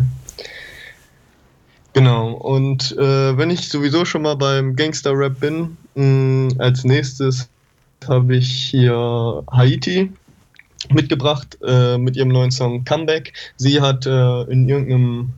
Genau, 1.98 2.34
und 2.34 2.92
äh, 2.92 3.36
wenn 3.39 3.50
ich 3.50 3.70
sowieso 3.70 4.06
schon 4.06 4.22
mal 4.22 4.36
beim 4.36 4.75
Gangster-Rap 4.75 5.39
bin, 5.39 5.77
mh, 5.96 6.54
als 6.60 6.84
nächstes 6.84 7.50
habe 8.08 8.36
ich 8.36 8.48
hier 8.54 9.44
Haiti 9.51 10.12
mitgebracht 10.92 11.58
äh, 11.66 11.98
mit 11.98 12.16
ihrem 12.16 12.27
neuen 12.27 12.51
Song 12.51 12.84
Comeback. 12.84 13.34
Sie 13.56 13.82
hat 13.82 14.06
äh, 14.06 14.42
in 14.44 14.70
irgendeinem 14.70 15.34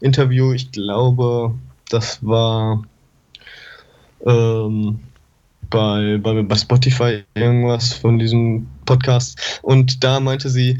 Interview, 0.00 0.52
ich 0.52 0.70
glaube, 0.70 1.54
das 1.88 2.18
war 2.20 2.82
ähm, 4.26 5.00
bei, 5.70 6.18
bei, 6.18 6.42
bei 6.42 6.56
Spotify 6.56 7.24
irgendwas 7.34 7.94
von 7.94 8.18
diesem 8.18 8.66
Podcast. 8.84 9.60
Und 9.62 10.04
da 10.04 10.20
meinte 10.20 10.50
sie, 10.50 10.76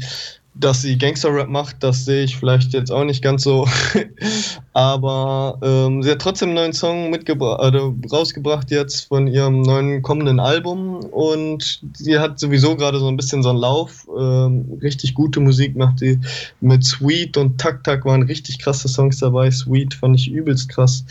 dass 0.55 0.81
sie 0.81 0.97
Gangster-Rap 0.97 1.49
macht, 1.49 1.81
das 1.81 2.05
sehe 2.05 2.23
ich 2.23 2.37
vielleicht 2.37 2.73
jetzt 2.73 2.91
auch 2.91 3.03
nicht 3.03 3.23
ganz 3.23 3.43
so. 3.43 3.67
Aber 4.73 5.57
ähm, 5.63 6.03
sie 6.03 6.11
hat 6.11 6.19
trotzdem 6.19 6.49
einen 6.49 6.55
neuen 6.55 6.73
Song 6.73 7.09
mitgebracht, 7.09 7.59
also 7.59 7.95
rausgebracht 8.11 8.69
jetzt 8.69 9.07
von 9.07 9.27
ihrem 9.27 9.61
neuen 9.61 10.01
kommenden 10.03 10.39
Album 10.39 10.97
und 11.05 11.81
sie 11.95 12.19
hat 12.19 12.39
sowieso 12.39 12.75
gerade 12.75 12.99
so 12.99 13.07
ein 13.07 13.17
bisschen 13.17 13.41
so 13.41 13.49
einen 13.49 13.59
Lauf. 13.59 14.07
Ähm, 14.17 14.77
richtig 14.81 15.15
gute 15.15 15.39
Musik 15.39 15.75
macht 15.75 15.99
sie 15.99 16.19
mit 16.61 16.83
Sweet 16.83 17.37
und 17.37 17.59
Tak 17.59 17.83
Tak 17.83 18.05
waren 18.05 18.23
richtig 18.23 18.59
krasse 18.59 18.87
Songs 18.87 19.19
dabei. 19.19 19.49
Sweet 19.49 19.95
fand 19.95 20.19
ich 20.19 20.31
übelst 20.31 20.69
krass. 20.69 21.03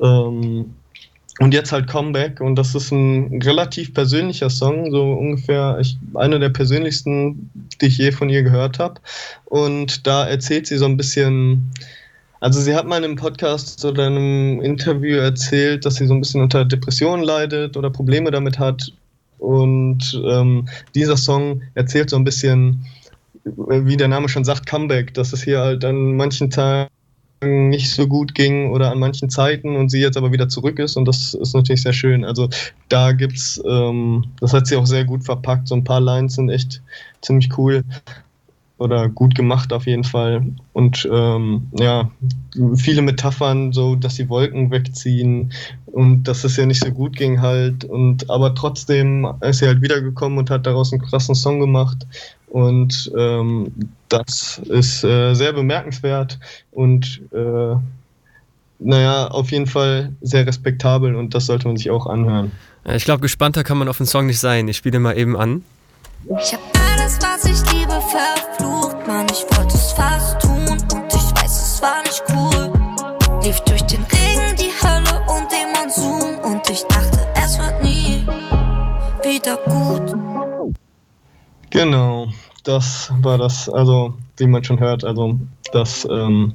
Ähm, 0.00 0.74
und 1.40 1.52
jetzt 1.52 1.72
halt 1.72 1.88
Comeback 1.88 2.40
und 2.40 2.56
das 2.56 2.74
ist 2.74 2.92
ein 2.92 3.42
relativ 3.42 3.92
persönlicher 3.92 4.50
Song, 4.50 4.90
so 4.92 5.12
ungefähr 5.14 5.78
ich, 5.80 5.98
einer 6.14 6.38
der 6.38 6.50
persönlichsten, 6.50 7.50
die 7.80 7.86
ich 7.86 7.98
je 7.98 8.12
von 8.12 8.28
ihr 8.28 8.42
gehört 8.42 8.78
habe. 8.78 9.00
Und 9.46 10.06
da 10.06 10.26
erzählt 10.26 10.68
sie 10.68 10.78
so 10.78 10.84
ein 10.84 10.96
bisschen, 10.96 11.72
also 12.38 12.60
sie 12.60 12.76
hat 12.76 12.86
mal 12.86 12.98
in 12.98 13.04
einem 13.04 13.16
Podcast 13.16 13.84
oder 13.84 14.06
in 14.06 14.16
einem 14.16 14.62
Interview 14.62 15.16
erzählt, 15.16 15.84
dass 15.84 15.96
sie 15.96 16.06
so 16.06 16.14
ein 16.14 16.20
bisschen 16.20 16.42
unter 16.42 16.64
Depressionen 16.64 17.24
leidet 17.24 17.76
oder 17.76 17.90
Probleme 17.90 18.30
damit 18.30 18.60
hat. 18.60 18.92
Und 19.38 20.20
ähm, 20.24 20.68
dieser 20.94 21.16
Song 21.16 21.62
erzählt 21.74 22.10
so 22.10 22.16
ein 22.16 22.24
bisschen, 22.24 22.86
wie 23.44 23.96
der 23.96 24.08
Name 24.08 24.28
schon 24.28 24.44
sagt, 24.44 24.66
Comeback, 24.66 25.14
dass 25.14 25.32
es 25.32 25.42
hier 25.42 25.58
halt 25.58 25.84
an 25.84 26.16
manchen 26.16 26.48
Tagen 26.50 26.90
nicht 27.42 27.90
so 27.90 28.06
gut 28.06 28.34
ging 28.34 28.70
oder 28.70 28.90
an 28.90 28.98
manchen 28.98 29.28
Zeiten 29.28 29.76
und 29.76 29.90
sie 29.90 30.00
jetzt 30.00 30.16
aber 30.16 30.32
wieder 30.32 30.48
zurück 30.48 30.78
ist 30.78 30.96
und 30.96 31.06
das 31.06 31.34
ist 31.34 31.54
natürlich 31.54 31.82
sehr 31.82 31.92
schön. 31.92 32.24
Also 32.24 32.48
da 32.88 33.12
gibt's, 33.12 33.62
ähm, 33.66 34.24
das 34.40 34.52
hat 34.52 34.66
sie 34.66 34.76
auch 34.76 34.86
sehr 34.86 35.04
gut 35.04 35.24
verpackt. 35.24 35.68
So 35.68 35.74
ein 35.74 35.84
paar 35.84 36.00
Lines 36.00 36.34
sind 36.34 36.48
echt 36.48 36.82
ziemlich 37.20 37.50
cool 37.58 37.84
oder 38.78 39.08
gut 39.08 39.34
gemacht 39.34 39.72
auf 39.72 39.86
jeden 39.86 40.04
Fall. 40.04 40.44
Und 40.72 41.08
ähm, 41.10 41.68
ja, 41.78 42.10
viele 42.76 43.02
Metaphern, 43.02 43.72
so 43.72 43.94
dass 43.94 44.16
die 44.16 44.28
Wolken 44.28 44.70
wegziehen 44.70 45.52
und 45.86 46.24
dass 46.24 46.44
es 46.44 46.56
ja 46.56 46.66
nicht 46.66 46.82
so 46.82 46.90
gut 46.90 47.16
ging 47.16 47.40
halt. 47.40 47.84
Und 47.84 48.28
aber 48.30 48.54
trotzdem 48.54 49.28
ist 49.40 49.58
sie 49.58 49.66
halt 49.66 49.80
wiedergekommen 49.80 50.38
und 50.38 50.50
hat 50.50 50.66
daraus 50.66 50.92
einen 50.92 51.02
krassen 51.02 51.34
Song 51.34 51.60
gemacht. 51.60 52.06
Und 52.48 53.12
ähm, 53.16 53.72
das 54.08 54.58
ist 54.66 55.02
äh, 55.02 55.34
sehr 55.34 55.52
bemerkenswert 55.52 56.38
und 56.70 57.20
äh, 57.32 57.74
naja, 58.78 59.28
auf 59.28 59.50
jeden 59.50 59.66
Fall 59.66 60.12
sehr 60.20 60.46
respektabel 60.46 61.14
und 61.14 61.34
das 61.34 61.46
sollte 61.46 61.66
man 61.66 61.76
sich 61.76 61.90
auch 61.90 62.06
anhören. 62.06 62.52
Ich 62.84 63.04
glaube, 63.04 63.22
gespannter 63.22 63.64
kann 63.64 63.78
man 63.78 63.88
auf 63.88 63.96
den 63.96 64.06
Song 64.06 64.26
nicht 64.26 64.40
sein. 64.40 64.68
Ich 64.68 64.76
spiele 64.76 64.98
mal 65.00 65.16
eben 65.16 65.36
an. 65.36 65.64
Ich 66.40 66.52
hab 66.52 66.60
alles, 66.92 67.18
was 67.20 67.44
ich 67.44 67.72
liebe, 67.72 67.92
verflucht, 67.92 68.53
Mann. 69.24 69.32
Ich 69.32 69.56
wollte 69.56 69.74
es 69.74 69.92
fast 69.92 70.40
tun 70.40 70.68
und 70.68 71.12
ich 71.12 71.42
weiß, 71.42 71.62
es 71.62 71.82
war 71.82 72.02
nicht 72.02 72.22
cool. 72.30 72.72
Lief 73.42 73.60
durch 73.60 73.82
den 73.82 74.02
Regen, 74.04 74.56
die 74.56 74.72
Hölle 74.82 75.20
und 75.28 75.50
den 75.50 75.72
Monsun 75.74 76.36
und 76.42 76.70
ich 76.70 76.82
dachte, 76.84 77.18
es 77.34 77.58
wird 77.58 77.82
nie 77.82 78.24
wieder 79.22 79.56
gut. 79.64 80.72
Genau, 81.70 82.28
das 82.62 83.12
war 83.20 83.38
das, 83.38 83.68
also 83.68 84.14
wie 84.36 84.46
man 84.46 84.62
schon 84.64 84.80
hört, 84.80 85.04
also 85.04 85.38
das 85.72 86.06
ähm, 86.10 86.54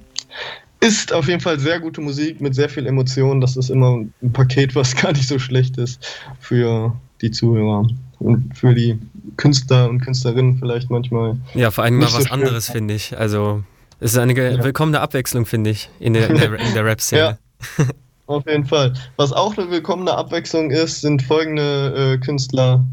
ist 0.80 1.14
auf 1.14 1.28
jeden 1.28 1.42
Fall 1.42 1.60
sehr 1.60 1.80
gute 1.80 2.02
Musik 2.02 2.40
mit 2.40 2.56
sehr 2.56 2.70
viel 2.70 2.88
Emotion. 2.88 3.42
Das 3.42 3.58
ist 3.58 3.70
immer 3.70 3.98
ein 4.22 4.34
Paket, 4.34 4.76
was 4.76 4.96
gar 5.02 5.12
nicht 5.12 5.28
so 5.28 5.38
schlecht 5.38 5.78
ist 5.78 6.06
für 6.40 6.96
die 7.22 7.32
Zuhörer 7.32 7.86
und 8.20 8.58
für 8.58 8.74
die 8.74 9.00
Künstler 9.38 9.90
und 9.90 10.02
Künstlerinnen 10.02 10.58
vielleicht 10.58 10.90
manchmal. 10.90 11.38
Ja, 11.54 11.72
vor 11.72 11.84
allem 11.84 11.98
mal 11.98 12.06
was 12.06 12.26
so 12.26 12.30
anderes, 12.30 12.70
finde 12.70 12.94
ich. 12.94 13.18
Also 13.18 13.64
es 14.00 14.14
ist 14.14 14.18
eine 14.18 14.34
ja. 14.34 14.64
willkommene 14.64 15.00
Abwechslung, 15.02 15.46
finde 15.46 15.72
ich, 15.72 15.90
in 16.00 16.14
der, 16.14 16.30
in 16.30 16.38
der, 16.38 16.54
in 16.54 16.74
der 16.74 16.86
Rap-Szene. 16.86 17.38
Ja. 17.78 17.86
Auf 18.28 18.46
jeden 18.48 18.66
Fall. 18.66 18.94
Was 19.16 19.34
auch 19.34 19.58
eine 19.58 19.72
willkommene 19.72 20.14
Abwechslung 20.14 20.70
ist, 20.70 21.02
sind 21.02 21.24
folgende 21.24 22.14
äh, 22.14 22.18
Künstler: 22.24 22.86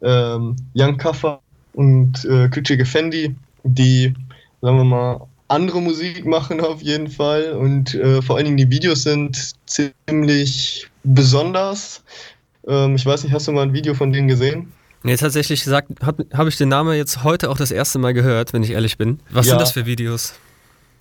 ähm, 0.00 0.56
Young 0.74 0.96
Kaffer 0.96 1.40
und 1.74 2.24
äh, 2.24 2.48
Küchige 2.48 2.86
Fendi, 2.86 3.34
die, 3.64 4.14
sagen 4.62 4.78
wir 4.78 4.84
mal, 4.84 5.26
andere 5.48 5.82
Musik 5.82 6.24
machen 6.24 6.60
auf 6.60 6.80
jeden 6.80 7.08
Fall 7.08 7.52
und 7.52 7.94
äh, 7.94 8.22
vor 8.22 8.36
allen 8.36 8.46
Dingen 8.46 8.56
die 8.56 8.70
Videos 8.70 9.02
sind 9.02 9.52
ziemlich 9.66 10.88
besonders. 11.04 12.02
Ähm, 12.66 12.94
ich 12.94 13.06
weiß 13.06 13.24
nicht, 13.24 13.32
hast 13.32 13.48
du 13.48 13.52
mal 13.52 13.62
ein 13.62 13.72
Video 13.72 13.94
von 13.94 14.12
denen 14.12 14.28
gesehen? 14.28 14.72
Nee, 15.02 15.16
tatsächlich 15.16 15.66
habe 15.66 16.26
hab 16.32 16.46
ich 16.46 16.56
den 16.56 16.68
Namen 16.68 16.96
jetzt 16.96 17.24
heute 17.24 17.50
auch 17.50 17.56
das 17.56 17.72
erste 17.72 17.98
Mal 17.98 18.14
gehört, 18.14 18.52
wenn 18.52 18.62
ich 18.62 18.70
ehrlich 18.70 18.98
bin. 18.98 19.18
Was 19.30 19.46
ja. 19.46 19.50
sind 19.50 19.60
das 19.60 19.72
für 19.72 19.86
Videos? 19.86 20.34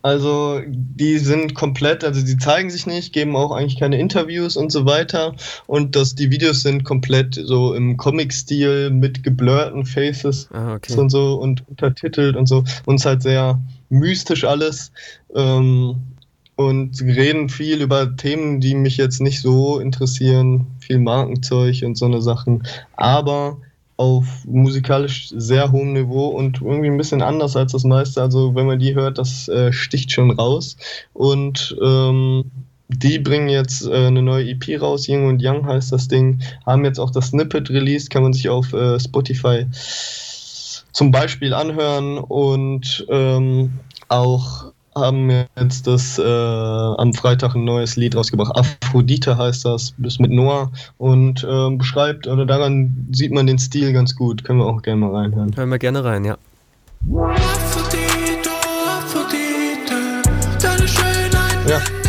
Also 0.04 0.62
die 0.66 1.20
sind 1.20 1.54
komplett, 1.54 2.04
also 2.04 2.26
die 2.26 2.38
zeigen 2.38 2.72
sich 2.72 2.88
nicht, 2.88 3.14
geben 3.14 3.36
auch 3.36 3.52
eigentlich 3.52 3.80
keine 3.80 4.00
Interviews 4.00 4.58
und 4.58 4.72
so 4.72 4.86
weiter. 4.86 5.36
Und 5.68 5.96
das, 5.96 6.16
die 6.16 6.32
Videos 6.32 6.64
sind 6.64 6.84
komplett 6.84 7.36
so 7.36 7.76
im 7.76 7.98
Comic-Stil 7.98 8.90
mit 8.90 9.24
geblurrten 9.24 9.86
Faces 9.86 10.50
ah, 10.54 10.74
okay. 10.76 10.96
und 10.96 11.12
so 11.12 11.36
und 11.36 11.68
untertitelt 11.70 12.36
und 12.36 12.48
so. 12.48 12.64
Und 12.86 12.96
es 12.96 13.06
halt 13.06 13.22
sehr 13.22 13.62
mystisch 13.90 14.44
alles. 14.44 14.92
Ähm, 15.36 15.98
und 16.68 17.02
reden 17.02 17.50
viel 17.50 17.82
über 17.82 18.16
Themen, 18.16 18.60
die 18.60 18.76
mich 18.76 18.98
jetzt 18.98 19.22
nicht 19.22 19.42
so 19.42 19.80
interessieren. 19.80 20.68
Viel 20.80 21.00
Markenzeug 21.00 21.84
und 21.84 21.98
so 21.98 22.06
eine 22.06 22.22
Sachen. 22.22 22.64
Aber 22.96 23.58
auf 23.98 24.26
musikalisch 24.46 25.30
sehr 25.30 25.72
hohem 25.72 25.94
Niveau 25.94 26.28
und 26.28 26.62
irgendwie 26.62 26.90
ein 26.90 26.98
bisschen 26.98 27.22
anders 27.22 27.56
als 27.56 27.74
das 27.74 27.84
meiste. 27.84 28.22
Also 28.22 28.56
wenn 28.56 28.66
man 28.66 28.80
die 28.80 28.96
hört, 28.96 29.18
das 29.18 29.48
äh, 29.48 29.72
sticht 29.72 30.12
schon 30.12 30.32
raus. 30.32 30.76
Und 31.14 31.78
ähm, 31.84 32.46
die 32.88 33.20
bringen 33.20 33.50
jetzt 33.50 33.86
äh, 33.86 34.08
eine 34.08 34.22
neue 34.22 34.50
EP 34.50 34.82
raus, 34.82 35.08
Ying 35.08 35.28
und 35.28 35.42
Young 35.44 35.66
heißt 35.66 35.92
das 35.92 36.08
Ding, 36.08 36.42
haben 36.66 36.84
jetzt 36.84 37.00
auch 37.00 37.12
das 37.12 37.28
Snippet 37.28 37.70
released, 37.70 38.10
kann 38.10 38.24
man 38.24 38.34
sich 38.34 38.50
auf 38.50 38.74
äh, 38.74 39.00
Spotify 39.00 39.66
zum 40.92 41.12
Beispiel 41.12 41.54
anhören 41.54 42.18
und 42.18 43.06
ähm, 43.10 43.72
auch 44.10 44.74
haben 44.96 45.30
jetzt 45.58 45.88
das 45.88 46.18
äh, 46.20 46.24
am 46.24 47.14
Freitag 47.14 47.56
ein 47.56 47.64
neues 47.64 47.96
Lied 47.96 48.16
rausgebracht. 48.16 48.56
Aphrodite 48.56 49.38
heißt 49.38 49.66
das, 49.66 49.94
ist 50.04 50.20
mit 50.20 50.32
Noah 50.32 50.72
und 50.98 51.44
äh, 51.44 51.70
beschreibt, 51.76 52.28
oder 52.28 52.46
daran 52.46 53.08
sieht 53.12 53.32
man 53.32 53.48
den 53.48 53.60
Stil 53.60 53.94
ganz 53.94 54.16
gut. 54.16 54.44
Können 54.44 54.60
wir 54.60 54.66
auch 54.66 54.82
gerne 54.82 55.02
mal 55.02 55.16
reinhören. 55.16 55.56
Hören 55.56 55.70
wir 55.70 55.80
gerne 55.80 56.04
rein, 56.04 56.26
ja. 56.26 56.38
Aphrodite, 57.14 58.50
Aphrodite, 58.86 60.22
deine 60.62 60.88
Schönheit 60.88 61.70
ja. 61.70 62.01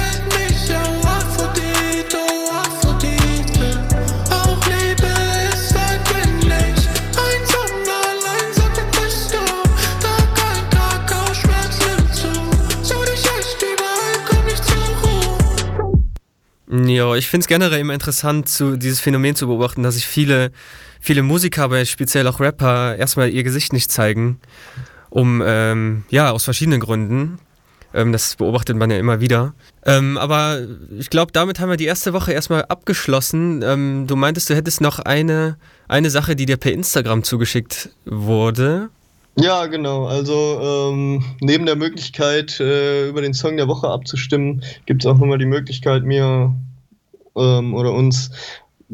Ja, 16.93 17.15
ich 17.15 17.29
finde 17.29 17.45
es 17.45 17.49
generell 17.49 17.81
immer 17.81 17.95
interessant, 17.95 18.49
zu, 18.49 18.77
dieses 18.77 19.01
Phänomen 19.01 19.35
zu 19.35 19.47
beobachten, 19.47 19.83
dass 19.83 19.95
sich 19.95 20.07
viele, 20.07 20.53
viele 21.01 21.23
Musiker, 21.23 21.65
aber 21.65 21.85
speziell 21.87 22.27
auch 22.27 22.39
Rapper, 22.39 22.97
erstmal 22.97 23.31
ihr 23.31 23.43
Gesicht 23.45 23.73
nicht 23.73 23.91
zeigen, 23.91 24.41
um, 25.09 25.43
ähm, 25.45 26.05
ja, 26.11 26.31
aus 26.31 26.45
verschiedenen 26.45 26.81
Gründen. 26.81 27.39
Ähm, 27.95 28.13
das 28.13 28.37
beobachtet 28.37 28.77
man 28.77 28.91
ja 28.91 28.99
immer 28.99 29.21
wieder. 29.21 29.55
Ähm, 29.85 30.19
aber 30.19 30.61
ich 30.99 31.09
glaube, 31.09 31.33
damit 31.33 31.61
haben 31.61 31.71
wir 31.71 31.77
die 31.77 31.87
erste 31.87 32.13
Woche 32.13 32.33
erstmal 32.33 32.65
abgeschlossen. 32.67 33.63
Ähm, 33.63 34.07
du 34.07 34.17
meintest, 34.17 34.51
du 34.51 34.55
hättest 34.55 34.81
noch 34.81 34.99
eine, 34.99 35.57
eine 35.89 36.11
Sache, 36.11 36.37
die 36.37 36.47
dir 36.47 36.59
per 36.59 36.73
Instagram 36.73 37.23
zugeschickt 37.23 37.91
wurde. 38.05 38.91
Ja, 39.37 39.65
genau. 39.67 40.07
Also 40.07 40.61
ähm, 40.93 41.25
neben 41.41 41.65
der 41.65 41.77
Möglichkeit, 41.77 42.61
äh, 42.61 43.09
über 43.09 43.23
den 43.23 43.33
Song 43.33 43.57
der 43.57 43.69
Woche 43.69 43.89
abzustimmen, 43.89 44.63
gibt 44.85 45.05
es 45.05 45.11
auch 45.11 45.17
nochmal 45.17 45.39
die 45.39 45.47
Möglichkeit, 45.47 46.05
mir 46.05 46.55
ähm, 47.37 47.75
oder 47.75 47.93
uns 47.93 48.31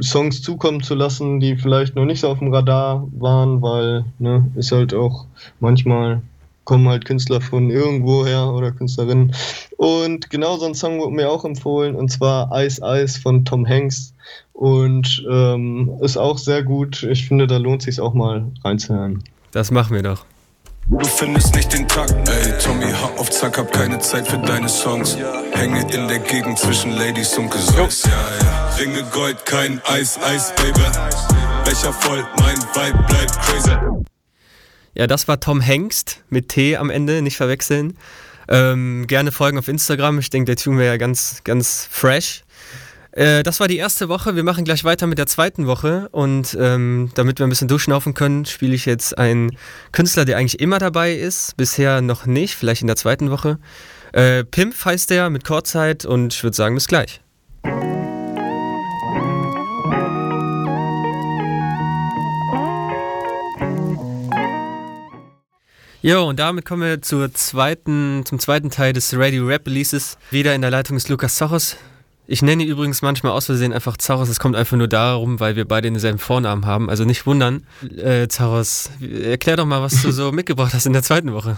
Songs 0.00 0.42
zukommen 0.42 0.83
zu 0.83 0.95
lassen, 0.95 1.40
die 1.40 1.57
vielleicht 1.57 1.97
noch 1.97 2.04
nicht 2.04 2.21
so 2.21 2.28
auf 2.28 2.38
dem 2.38 2.52
Radar 2.52 3.07
waren, 3.12 3.62
weil 3.62 4.04
ne, 4.18 4.50
ist 4.54 4.73
halt 4.73 4.95
auch 4.95 5.26
manchmal 5.61 6.23
kommen 6.68 6.87
halt 6.87 7.07
Künstler 7.07 7.40
von 7.40 7.71
irgendwo 7.71 8.26
her 8.26 8.52
oder 8.52 8.73
Künstlerinnen. 8.73 9.35
Und 9.78 10.28
genau 10.28 10.59
so 10.59 10.66
ein 10.66 10.75
Song 10.75 10.99
wurde 10.99 11.14
mir 11.14 11.30
auch 11.30 11.47
empfohlen, 11.47 11.95
und 11.95 12.11
zwar 12.11 12.50
Ice 12.62 12.83
Ice 12.85 13.18
von 13.18 13.47
Tom 13.47 13.66
Hanks. 13.66 14.12
Und 14.52 15.25
ähm, 15.30 15.90
ist 16.02 16.18
auch 16.18 16.37
sehr 16.37 16.62
gut. 16.62 17.02
Ich 17.04 17.26
finde, 17.26 17.47
da 17.47 17.57
lohnt 17.57 17.80
sich 17.80 17.99
auch 18.00 18.12
mal 18.12 18.45
reinzuhören. 18.62 19.25
Das 19.52 19.71
machen 19.71 19.95
wir 19.95 20.02
doch. 20.02 20.26
Du 20.90 21.04
findest 21.04 21.54
nicht 21.54 21.71
den 21.73 21.87
Takt, 21.87 22.14
ey 22.28 22.59
Tommy, 22.59 22.90
hau 22.90 23.21
auf 23.21 23.30
Zack, 23.30 23.59
hab 23.59 23.71
keine 23.71 23.99
Zeit 23.99 24.26
für 24.26 24.38
deine 24.38 24.71
Songs. 24.71 25.18
Hänge 25.52 25.83
in 25.92 26.09
der 26.09 26.18
Gegend 26.18 26.59
zwischen 26.59 26.92
Ladies 26.92 27.37
und 27.37 27.50
Gesäus, 27.50 28.04
ja, 28.04 28.11
ja. 28.11 28.68
Ringe 28.78 29.02
Gold, 29.12 29.45
kein 29.45 29.83
Eis, 29.85 30.18
Eis, 30.23 30.54
Baby. 30.57 30.80
Becher 31.64 31.92
voll, 31.92 32.26
mein 32.40 32.57
Vibe 32.57 33.04
bleibt 33.07 33.38
crazy. 33.42 33.76
Ja, 34.95 35.07
das 35.07 35.28
war 35.28 35.38
Tom 35.40 35.61
Hengst 35.61 36.23
mit 36.30 36.49
T 36.49 36.78
am 36.78 36.88
Ende, 36.88 37.21
nicht 37.21 37.37
verwechseln. 37.37 37.99
Ähm, 38.49 39.07
gerne 39.07 39.30
folgen 39.30 39.59
auf 39.59 39.68
Instagram. 39.68 40.18
Ich 40.18 40.30
denke, 40.30 40.47
der 40.47 40.57
tun 40.57 40.78
wir 40.78 40.87
ja 40.87 40.97
ganz, 40.97 41.42
ganz 41.45 41.87
fresh. 41.90 42.45
Äh, 43.18 43.42
das 43.42 43.58
war 43.58 43.66
die 43.66 43.78
erste 43.78 44.08
Woche. 44.08 44.37
Wir 44.37 44.44
machen 44.44 44.64
gleich 44.64 44.84
weiter 44.84 45.08
mit 45.08 45.18
der 45.18 45.26
zweiten 45.26 45.66
Woche. 45.66 46.08
Und 46.12 46.56
ähm, 46.58 47.10
damit 47.16 47.40
wir 47.40 47.46
ein 47.46 47.50
bisschen 47.50 47.66
durchschnaufen 47.66 48.14
können, 48.14 48.44
spiele 48.44 48.76
ich 48.76 48.87
jetzt 48.87 49.18
einen 49.18 49.56
Künstler, 49.90 50.25
der 50.25 50.37
eigentlich 50.37 50.60
immer 50.60 50.78
dabei 50.78 51.14
ist. 51.14 51.56
Bisher 51.56 52.00
noch 52.00 52.26
nicht, 52.26 52.54
vielleicht 52.54 52.82
in 52.82 52.87
der 52.87 52.94
zweiten 52.94 53.32
Woche. 53.32 53.58
Äh, 54.12 54.44
Pimp 54.44 54.84
heißt 54.84 55.10
der 55.10 55.30
mit 55.30 55.44
Chorzeit 55.44 56.04
und 56.06 56.32
ich 56.32 56.44
würde 56.44 56.56
sagen, 56.56 56.76
bis 56.76 56.87
gleich. 56.87 57.20
Jo, 66.00 66.28
und 66.28 66.38
damit 66.38 66.64
kommen 66.64 66.82
wir 66.82 67.02
zur 67.02 67.34
zweiten, 67.34 68.22
zum 68.25 68.38
zweiten 68.38 68.70
Teil 68.70 68.92
des 68.92 69.12
Radio 69.18 69.44
Rap 69.46 69.66
Releases. 69.66 70.18
Wieder 70.30 70.54
in 70.54 70.60
der 70.60 70.70
Leitung 70.70 70.96
ist 70.96 71.08
Lukas 71.08 71.37
Sochos. 71.37 71.76
Ich 72.30 72.42
nenne 72.42 72.62
ihn 72.62 72.68
übrigens 72.68 73.00
manchmal 73.00 73.32
aus 73.32 73.47
Versehen 73.47 73.73
einfach 73.73 73.97
Zaros. 73.97 74.28
Es 74.28 74.38
kommt 74.38 74.54
einfach 74.54 74.76
nur 74.76 74.87
darum, 74.87 75.40
weil 75.40 75.56
wir 75.56 75.66
beide 75.66 75.90
denselben 75.90 76.18
Vornamen 76.18 76.66
haben. 76.66 76.90
Also 76.90 77.06
nicht 77.06 77.25
wundern. 77.25 77.66
Äh, 77.97 78.28
Zaros, 78.28 78.90
erklär 79.00 79.56
doch 79.56 79.64
mal, 79.64 79.80
was 79.80 80.02
du 80.02 80.12
so 80.12 80.30
mitgebracht 80.32 80.75
hast 80.75 80.85
in 80.85 80.92
der 80.92 81.02
zweiten 81.02 81.32
Woche. 81.32 81.56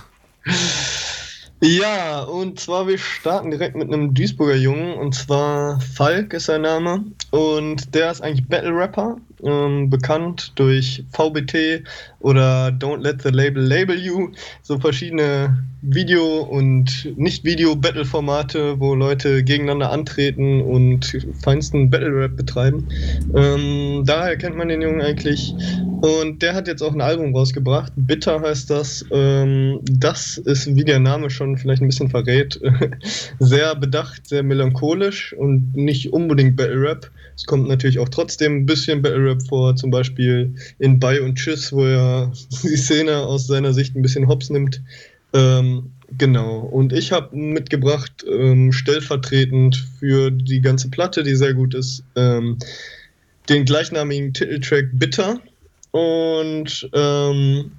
Ja, 1.60 2.22
und 2.22 2.60
zwar 2.60 2.86
wir 2.86 2.98
starten 2.98 3.50
direkt 3.50 3.74
mit 3.74 3.88
einem 3.88 4.14
Duisburger 4.14 4.54
Jungen 4.54 4.94
und 4.94 5.14
zwar 5.14 5.80
Falk 5.80 6.32
ist 6.32 6.46
sein 6.46 6.62
Name 6.62 7.04
und 7.32 7.94
der 7.94 8.12
ist 8.12 8.22
eigentlich 8.22 8.48
Battle 8.48 8.74
Rapper, 8.74 9.18
ähm, 9.42 9.90
bekannt 9.90 10.52
durch 10.54 11.04
VBT 11.12 11.84
oder 12.20 12.68
Don't 12.68 13.02
Let 13.02 13.22
the 13.22 13.30
Label 13.30 13.62
Label 13.62 13.98
You, 13.98 14.30
so 14.62 14.78
verschiedene 14.78 15.64
Video- 15.82 16.42
und 16.42 17.10
Nicht-Video-Battle-Formate, 17.16 18.78
wo 18.78 18.94
Leute 18.94 19.42
gegeneinander 19.42 19.90
antreten 19.90 20.60
und 20.60 21.26
feinsten 21.42 21.88
Battle-Rap 21.88 22.36
betreiben. 22.36 22.86
Ähm, 23.34 24.02
daher 24.04 24.36
kennt 24.36 24.56
man 24.56 24.68
den 24.68 24.82
Jungen 24.82 25.00
eigentlich. 25.00 25.54
Und 26.02 26.42
der 26.42 26.54
hat 26.54 26.68
jetzt 26.68 26.82
auch 26.82 26.92
ein 26.92 27.00
Album 27.00 27.34
rausgebracht. 27.34 27.92
Bitter 27.96 28.40
heißt 28.40 28.68
das. 28.70 29.04
Ähm, 29.10 29.80
das 29.84 30.36
ist, 30.38 30.74
wie 30.76 30.84
der 30.84 30.98
Name 30.98 31.30
schon 31.30 31.56
vielleicht 31.56 31.82
ein 31.82 31.88
bisschen 31.88 32.10
verrät, 32.10 32.60
sehr 33.38 33.74
bedacht, 33.74 34.26
sehr 34.26 34.42
melancholisch 34.42 35.32
und 35.32 35.74
nicht 35.74 36.12
unbedingt 36.12 36.56
Battle-Rap. 36.56 37.10
Es 37.36 37.46
kommt 37.46 37.68
natürlich 37.68 37.98
auch 37.98 38.08
trotzdem 38.10 38.56
ein 38.56 38.66
bisschen 38.66 39.00
Battle-Rap 39.00 39.42
vor, 39.48 39.76
zum 39.76 39.90
Beispiel 39.90 40.54
in 40.78 40.98
Bye 40.98 41.22
und 41.22 41.36
Tschüss, 41.36 41.72
wo 41.72 41.86
er 41.86 42.09
die 42.62 42.76
Szene 42.76 43.18
aus 43.18 43.46
seiner 43.46 43.72
Sicht 43.72 43.96
ein 43.96 44.02
bisschen 44.02 44.28
hops 44.28 44.50
nimmt. 44.50 44.82
Ähm, 45.32 45.92
genau. 46.18 46.58
Und 46.58 46.92
ich 46.92 47.12
habe 47.12 47.36
mitgebracht, 47.36 48.24
ähm, 48.28 48.72
stellvertretend 48.72 49.76
für 49.98 50.30
die 50.30 50.60
ganze 50.60 50.90
Platte, 50.90 51.22
die 51.22 51.36
sehr 51.36 51.54
gut 51.54 51.74
ist, 51.74 52.04
ähm, 52.16 52.58
den 53.48 53.64
gleichnamigen 53.64 54.32
Titeltrack 54.32 54.86
Bitter. 54.92 55.40
Und 55.92 56.88
ähm, 56.92 57.72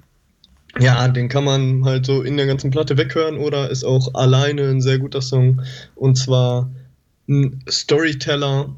ja, 0.78 1.06
den 1.08 1.28
kann 1.28 1.44
man 1.44 1.84
halt 1.84 2.06
so 2.06 2.22
in 2.22 2.36
der 2.36 2.46
ganzen 2.46 2.70
Platte 2.70 2.96
weghören 2.96 3.36
oder 3.36 3.70
ist 3.70 3.84
auch 3.84 4.14
alleine 4.14 4.68
ein 4.68 4.80
sehr 4.80 4.98
guter 4.98 5.20
Song. 5.20 5.62
Und 5.94 6.16
zwar 6.16 6.70
ein 7.28 7.62
Storyteller 7.68 8.74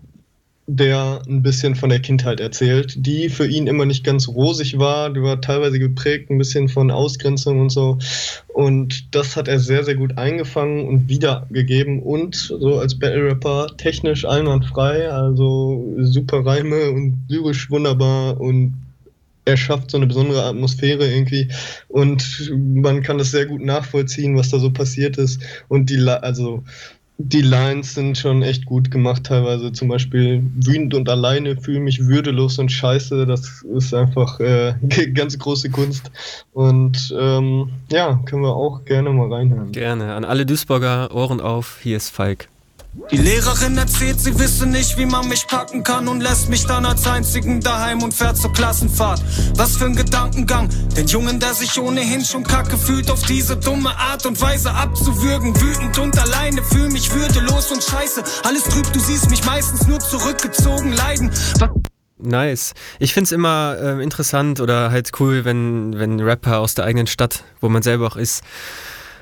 der 0.67 1.21
ein 1.29 1.43
bisschen 1.43 1.75
von 1.75 1.91
der 1.91 2.01
Kindheit 2.01 2.41
erzählt, 2.41 2.95
die 2.97 3.29
für 3.29 3.47
ihn 3.47 3.67
immer 3.67 3.85
nicht 3.85 4.03
ganz 4.03 4.29
rosig 4.29 4.79
war. 4.79 5.11
Die 5.11 5.21
war 5.21 5.41
teilweise 5.41 5.79
geprägt 5.79 6.31
ein 6.31 6.39
bisschen 6.39 6.69
von 6.69 6.91
Ausgrenzung 6.91 7.61
und 7.61 7.71
so. 7.71 7.99
Und 8.49 9.15
das 9.15 9.37
hat 9.37 9.47
er 9.47 9.61
sehr, 9.61 9.85
sehr 9.85 9.95
gut 9.95 10.17
eingefangen 10.17 10.87
und 10.87 11.09
wiedergegeben 11.09 12.03
und 12.03 12.35
so 12.35 12.79
als 12.79 12.99
Battle 12.99 13.27
Rapper 13.27 13.77
technisch 13.77 14.25
einwandfrei, 14.25 15.11
also 15.11 15.95
super 15.99 16.47
Reime 16.47 16.91
und 16.93 17.25
lyrisch 17.29 17.71
wunderbar 17.71 18.41
und 18.41 18.75
er 19.45 19.59
schafft 19.59 19.91
so 19.91 19.99
eine 19.99 20.07
besondere 20.07 20.43
Atmosphäre 20.45 21.07
irgendwie 21.07 21.49
und 21.89 22.51
man 22.57 23.03
kann 23.03 23.19
das 23.19 23.31
sehr 23.31 23.45
gut 23.45 23.63
nachvollziehen, 23.63 24.37
was 24.37 24.49
da 24.49 24.59
so 24.59 24.71
passiert 24.71 25.19
ist 25.19 25.43
und 25.69 25.91
die, 25.91 25.99
also 26.09 26.65
die 27.19 27.43
Lines 27.43 27.95
sind 27.95 28.19
schon 28.19 28.43
echt 28.43 28.67
gut 28.67 28.91
gemacht 28.91 29.25
teilweise. 29.25 29.73
Zum 29.73 29.89
Beispiel 29.89 30.43
wütend 30.57 30.95
und 30.95 31.09
alleine, 31.09 31.57
fühle 31.57 31.81
mich 31.81 32.07
würdelos 32.07 32.59
und 32.59 32.73
scheiße. 32.73 33.27
Das 33.27 33.63
ist 33.63 33.95
einfach 33.95 34.41
äh, 34.41 34.75
ganz 35.15 35.39
große 35.39 35.71
Kunst. 35.71 36.11
Und 36.53 37.15
ähm, 37.19 37.71
ja, 37.91 38.21
können 38.25 38.43
wir 38.43 38.55
auch 38.55 38.85
gerne 38.85 39.11
mal 39.11 39.33
reinhören. 39.33 39.73
Gerne. 39.73 40.15
An 40.15 40.25
alle 40.25 40.45
Duisburger 40.45 41.15
Ohren 41.15 41.41
auf. 41.41 41.79
Hier 41.83 41.97
ist 41.97 42.11
Falk. 42.11 42.49
Die 43.11 43.17
Lehrerin 43.17 43.77
erzählt, 43.77 44.21
sie 44.21 44.39
wisse 44.39 44.67
nicht, 44.67 44.97
wie 44.97 45.07
man 45.07 45.29
mich 45.29 45.49
packen 45.49 45.83
kann 45.83 46.07
und 46.07 46.21
lässt 46.21 46.49
mich 46.49 46.65
dann 46.65 46.87
als 46.87 47.05
einzigen 47.07 47.61
daheim 47.61 48.03
und 48.03 48.15
fährt 48.15 48.37
zur 48.37 48.53
Klassenfahrt. 48.53 49.21
Was 49.57 49.77
für 49.77 49.87
ein 49.87 49.97
Gedankengang, 49.97 50.69
den 50.97 51.07
Jungen, 51.09 51.41
der 51.41 51.55
sich 51.55 51.79
ohnehin 51.79 52.25
schon 52.25 52.45
kacke 52.45 52.79
fühlt, 52.79 53.11
auf 53.11 53.23
diese 53.23 53.57
dumme 53.57 53.91
Art 53.99 54.27
und 54.27 54.41
Weise 54.41 54.73
abzuwürgen. 54.73 55.61
Wütend 55.61 55.99
und 55.99 56.19
alleine, 56.19 56.63
fühl 56.63 56.89
mich 56.89 57.13
würdelos 57.13 57.73
und 57.73 57.83
scheiße. 57.83 58.23
Alles 58.45 58.63
trüb, 58.65 58.91
du 58.93 59.01
siehst 59.01 59.29
mich 59.29 59.45
meistens 59.45 59.89
nur 59.89 59.99
zurückgezogen 59.99 60.93
leiden. 60.93 61.31
Nice. 62.17 62.75
Ich 63.01 63.13
finde 63.13 63.27
es 63.27 63.33
immer 63.33 63.77
äh, 63.79 64.03
interessant 64.03 64.61
oder 64.61 64.93
halt 64.93 65.11
cool, 65.19 65.45
wenn, 65.45 65.99
wenn 65.99 66.21
Rapper 66.21 66.61
aus 66.61 66.75
der 66.75 66.85
eigenen 66.85 67.09
Stadt, 67.09 67.43
wo 67.61 67.69
man 67.69 67.83
selber 67.83 68.07
auch 68.07 68.17
ist, 68.17 68.45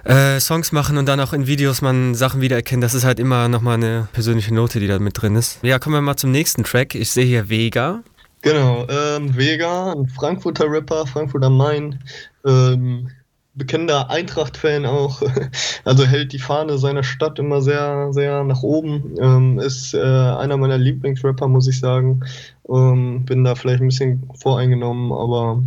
äh, 0.05 0.41
Songs 0.41 0.73
machen 0.73 0.99
und 0.99 1.07
dann 1.07 1.21
auch 1.21 1.33
in 1.33 1.47
Videos 1.47 1.83
man 1.83 2.15
Sachen 2.15 2.41
wiedererkennt. 2.41 2.83
Das 2.83 2.95
ist 2.95 3.05
halt 3.05 3.19
immer 3.19 3.49
nochmal 3.49 3.75
eine 3.75 4.09
persönliche 4.13 4.55
Note, 4.55 4.81
die 4.81 4.87
da 4.87 4.99
mit 4.99 5.21
drin 5.21 5.37
ist. 5.37 5.59
Ja, 5.63 5.79
kommen 5.79 5.95
wir 5.95 6.01
mal 6.01 6.17
zum 6.17 6.31
nächsten 6.31 6.65
Track. 6.65 6.95
Ich 6.95 7.11
sehe 7.11 7.25
hier 7.25 7.49
Vega. 7.49 8.03
Genau, 8.43 8.87
ähm, 8.89 9.37
Vega, 9.37 9.93
ein 9.93 10.09
Frankfurter 10.09 10.69
Rapper, 10.69 11.07
Frankfurter 11.07 11.49
Main, 11.49 12.01
ähm, 12.45 13.09
bekennender 13.55 14.11
Eintracht-Fan 14.11 14.85
auch, 14.85 15.23
also 15.85 16.05
hält 16.05 16.33
die 16.33 16.41
Fahne 16.41 16.77
seiner 16.77 17.05
Stadt 17.05 17.39
immer 17.39 17.63
sehr, 17.63 18.13
sehr 18.13 18.43
nach 18.43 18.65
oben, 18.65 19.15
ähm, 19.21 19.61
ist 19.61 19.95
äh, 19.95 20.01
einer 20.01 20.57
meiner 20.57 20.77
Lieblingsrapper, 20.77 21.47
muss 21.47 21.69
ich 21.69 21.79
sagen. 21.79 22.25
Ähm, 22.69 23.25
bin 23.27 23.45
da 23.45 23.55
vielleicht 23.55 23.81
ein 23.81 23.89
bisschen 23.89 24.29
voreingenommen, 24.35 25.13
aber 25.13 25.63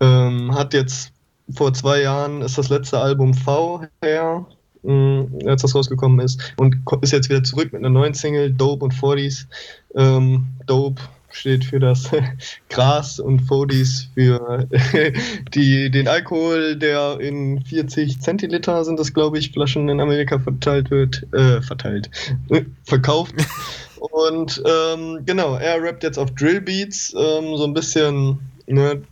ähm, 0.00 0.54
hat 0.54 0.74
jetzt 0.74 1.13
vor 1.52 1.72
zwei 1.74 2.02
Jahren 2.02 2.42
ist 2.42 2.58
das 2.58 2.68
letzte 2.68 2.98
Album 2.98 3.34
V 3.34 3.82
her, 4.02 4.46
mh, 4.82 5.26
als 5.46 5.62
das 5.62 5.74
rausgekommen 5.74 6.20
ist. 6.20 6.54
Und 6.56 6.76
ist 7.02 7.12
jetzt 7.12 7.28
wieder 7.28 7.42
zurück 7.42 7.72
mit 7.72 7.80
einer 7.80 7.90
neuen 7.90 8.14
Single, 8.14 8.52
Dope 8.52 8.84
und 8.84 8.94
40s. 8.94 9.46
Ähm, 9.94 10.46
Dope 10.66 11.02
steht 11.30 11.64
für 11.64 11.80
das 11.80 12.10
Gras 12.68 13.18
und 13.18 13.42
40s 13.42 14.06
für 14.14 14.68
die, 15.54 15.90
den 15.90 16.08
Alkohol, 16.08 16.76
der 16.76 17.20
in 17.20 17.62
40 17.64 18.20
Zentiliter 18.20 18.84
sind 18.84 18.98
das, 18.98 19.12
glaube 19.12 19.38
ich, 19.38 19.52
Flaschen 19.52 19.88
in 19.88 20.00
Amerika 20.00 20.38
verteilt 20.38 20.90
wird, 20.90 21.26
äh, 21.32 21.60
verteilt, 21.60 22.10
verkauft. 22.84 23.34
Und 24.12 24.62
ähm, 24.66 25.20
genau, 25.24 25.54
er 25.56 25.82
rappt 25.82 26.02
jetzt 26.02 26.18
auf 26.18 26.30
Drillbeats, 26.32 27.14
ähm, 27.16 27.56
so 27.56 27.64
ein 27.64 27.72
bisschen 27.72 28.38
ne, 28.66 29.02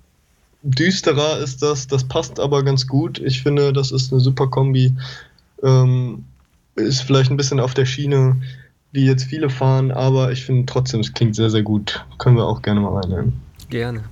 düsterer 0.62 1.38
ist 1.38 1.62
das, 1.62 1.86
das 1.86 2.04
passt 2.04 2.38
aber 2.40 2.62
ganz 2.62 2.86
gut. 2.86 3.18
Ich 3.18 3.42
finde, 3.42 3.72
das 3.72 3.90
ist 3.90 4.12
eine 4.12 4.20
super 4.20 4.48
Kombi. 4.48 4.94
Ähm, 5.62 6.24
ist 6.76 7.02
vielleicht 7.02 7.30
ein 7.30 7.36
bisschen 7.36 7.60
auf 7.60 7.74
der 7.74 7.84
Schiene, 7.84 8.40
die 8.92 9.04
jetzt 9.04 9.24
viele 9.24 9.50
fahren, 9.50 9.90
aber 9.90 10.32
ich 10.32 10.44
finde 10.44 10.66
trotzdem, 10.66 11.00
es 11.00 11.12
klingt 11.12 11.36
sehr, 11.36 11.50
sehr 11.50 11.62
gut. 11.62 12.04
Können 12.18 12.36
wir 12.36 12.46
auch 12.46 12.62
gerne 12.62 12.80
mal 12.80 13.00
reinhören. 13.00 13.40
Gerne. 13.68 14.04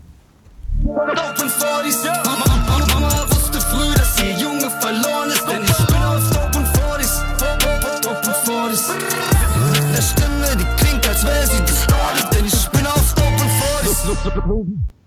Der 9.93 10.03
Stimme, 10.03 10.57
die 10.57 10.65
klingt, 10.83 11.07
als 11.09 11.27
wäre 11.27 11.47
sie 11.47 11.63
distorted, 11.63 12.33
denn 12.33 12.47
ich 12.47 12.69
bin 12.69 12.87
auf 12.87 13.15
Dope 13.15 13.43
und 13.43 13.51
40 13.51 15.00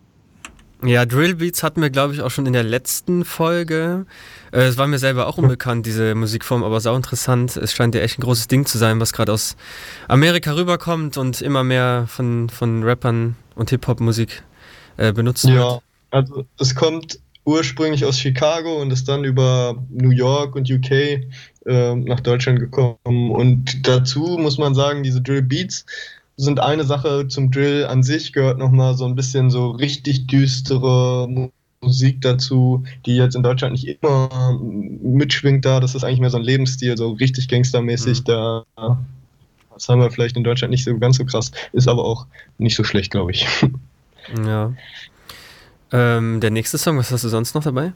ja, 0.86 1.06
Drillbeats 1.06 1.64
hatten 1.64 1.82
wir, 1.82 1.90
glaube 1.90 2.14
ich, 2.14 2.22
auch 2.22 2.32
schon 2.32 2.46
in 2.46 2.54
der 2.54 2.64
letzten 2.64 3.26
Folge. 3.26 4.06
Äh, 4.52 4.62
es 4.62 4.78
war 4.78 4.88
mir 4.88 5.00
selber 5.00 5.28
auch 5.28 5.38
unbekannt, 5.38 5.86
diese 5.86 6.16
Musikform, 6.16 6.64
aber 6.64 6.80
sau 6.80 6.96
interessant. 6.96 7.58
Es 7.58 7.74
scheint 7.74 7.96
ja 7.96 8.02
echt 8.02 8.20
ein 8.20 8.24
großes 8.24 8.48
Ding 8.48 8.66
zu 8.66 8.78
sein, 8.78 9.00
was 9.00 9.14
gerade 9.14 9.32
aus 9.32 9.56
Amerika 10.08 10.54
rüberkommt 10.54 11.18
und 11.18 11.42
immer 11.42 11.64
mehr 11.64 12.06
von, 12.08 12.50
von 12.50 12.84
Rappern 12.84 13.36
und 13.56 13.70
Hip-Hop-Musik 13.70 14.44
äh, 14.98 15.12
benutzt 15.12 15.46
ja, 15.46 15.50
wird. 15.50 15.64
Ja, 15.64 15.80
also 16.12 16.46
es 16.60 16.76
kommt 16.76 17.20
ursprünglich 17.46 18.06
aus 18.06 18.20
Chicago 18.20 18.82
und 18.82 18.92
ist 18.92 19.08
dann 19.08 19.24
über 19.24 19.76
New 19.90 20.12
York 20.12 20.56
und 20.56 20.70
UK 20.70 20.92
äh, 20.92 21.96
nach 21.96 22.20
Deutschland 22.22 22.60
gekommen. 22.60 23.32
Und 23.32 23.88
dazu 23.88 24.38
muss 24.40 24.58
man 24.58 24.76
sagen, 24.76 25.04
diese 25.04 25.22
Drill 25.22 25.42
Beats 25.42 25.86
sind 26.38 26.60
eine 26.60 26.84
Sache 26.84 27.28
zum 27.28 27.52
Drill 27.52 27.86
an 27.86 28.04
sich, 28.04 28.34
gehört 28.34 28.58
nochmal 28.58 28.96
so 28.96 29.06
ein 29.06 29.16
bisschen 29.16 29.50
so 29.50 29.72
richtig 29.72 30.28
düstere 30.28 31.52
Musik 31.82 32.22
dazu, 32.22 32.84
die 33.06 33.16
jetzt 33.16 33.36
in 33.36 33.44
Deutschland 33.44 33.74
nicht 33.74 33.88
immer 34.02 34.60
mitschwingt 34.62 35.66
da. 35.66 35.80
Das 35.80 35.96
ist 35.96 36.04
eigentlich 36.04 36.22
mehr 36.22 36.30
so 36.30 36.38
ein 36.38 36.44
Lebensstil, 36.44 36.98
so 36.98 37.12
richtig 37.12 37.48
gangstermäßig. 37.50 38.22
Mhm. 38.22 38.24
Da, 38.26 38.66
das 39.74 39.90
haben 39.90 40.02
wir 40.02 40.12
vielleicht 40.12 40.38
in 40.38 40.44
Deutschland 40.44 40.72
nicht 40.72 40.86
so 40.86 40.98
ganz 40.98 41.18
so 41.18 41.26
krass, 41.26 41.52
ist 41.72 41.88
aber 41.88 42.04
auch 42.04 42.26
nicht 42.58 42.76
so 42.76 42.84
schlecht, 42.84 43.12
glaube 43.12 43.32
ich. 43.32 43.48
Ja. 44.46 44.74
Ähm, 45.92 46.40
der 46.40 46.50
nächste 46.50 46.78
Song, 46.78 46.98
was 46.98 47.12
hast 47.12 47.26
du 47.26 47.30
sonst 47.30 47.54
noch 47.54 47.64
dabei? 47.64 47.92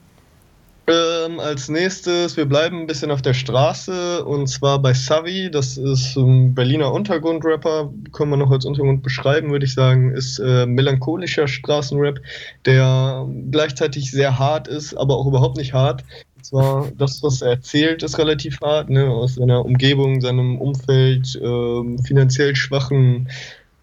Ähm, 0.89 1.41
als 1.41 1.67
nächstes, 1.67 2.37
wir 2.37 2.45
bleiben 2.45 2.79
ein 2.79 2.87
bisschen 2.87 3.11
auf 3.11 3.21
der 3.21 3.33
Straße 3.33 4.23
und 4.23 4.47
zwar 4.47 4.81
bei 4.81 4.93
Savi, 4.93 5.51
das 5.51 5.75
ist 5.75 6.15
ein 6.15 6.55
Berliner 6.55 6.93
Untergrundrapper, 6.93 7.91
können 8.13 8.31
wir 8.31 8.37
noch 8.37 8.51
als 8.51 8.63
Untergrund 8.63 9.03
beschreiben, 9.03 9.51
würde 9.51 9.65
ich 9.65 9.73
sagen, 9.73 10.13
ist 10.13 10.39
äh, 10.39 10.65
melancholischer 10.65 11.49
Straßenrap, 11.49 12.21
der 12.65 13.27
gleichzeitig 13.51 14.11
sehr 14.11 14.39
hart 14.39 14.69
ist, 14.69 14.93
aber 14.93 15.17
auch 15.17 15.27
überhaupt 15.27 15.57
nicht 15.57 15.73
hart. 15.73 16.05
Und 16.37 16.45
zwar 16.45 16.89
das, 16.97 17.21
was 17.21 17.41
er 17.41 17.49
erzählt, 17.49 18.01
ist 18.01 18.17
relativ 18.17 18.61
hart, 18.61 18.89
ne, 18.89 19.09
aus 19.09 19.35
seiner 19.35 19.65
Umgebung, 19.65 20.21
seinem 20.21 20.57
Umfeld, 20.57 21.35
äh, 21.35 22.03
finanziell 22.03 22.55
schwachen 22.55 23.27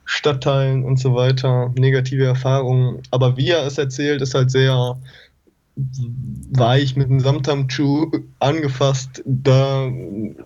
Stadtteilen 0.07 0.85
und 0.85 0.99
so 0.99 1.14
weiter, 1.14 1.71
negative 1.77 2.25
Erfahrungen. 2.25 3.03
Aber 3.11 3.37
wie 3.37 3.51
er 3.51 3.67
es 3.67 3.77
erzählt, 3.77 4.23
ist 4.23 4.35
halt 4.35 4.51
sehr 4.51 4.99
weich 5.77 6.95
mit 6.97 7.09
einem 7.09 7.21
Samtam-Chu 7.21 8.11
angefasst, 8.39 9.23
da 9.25 9.91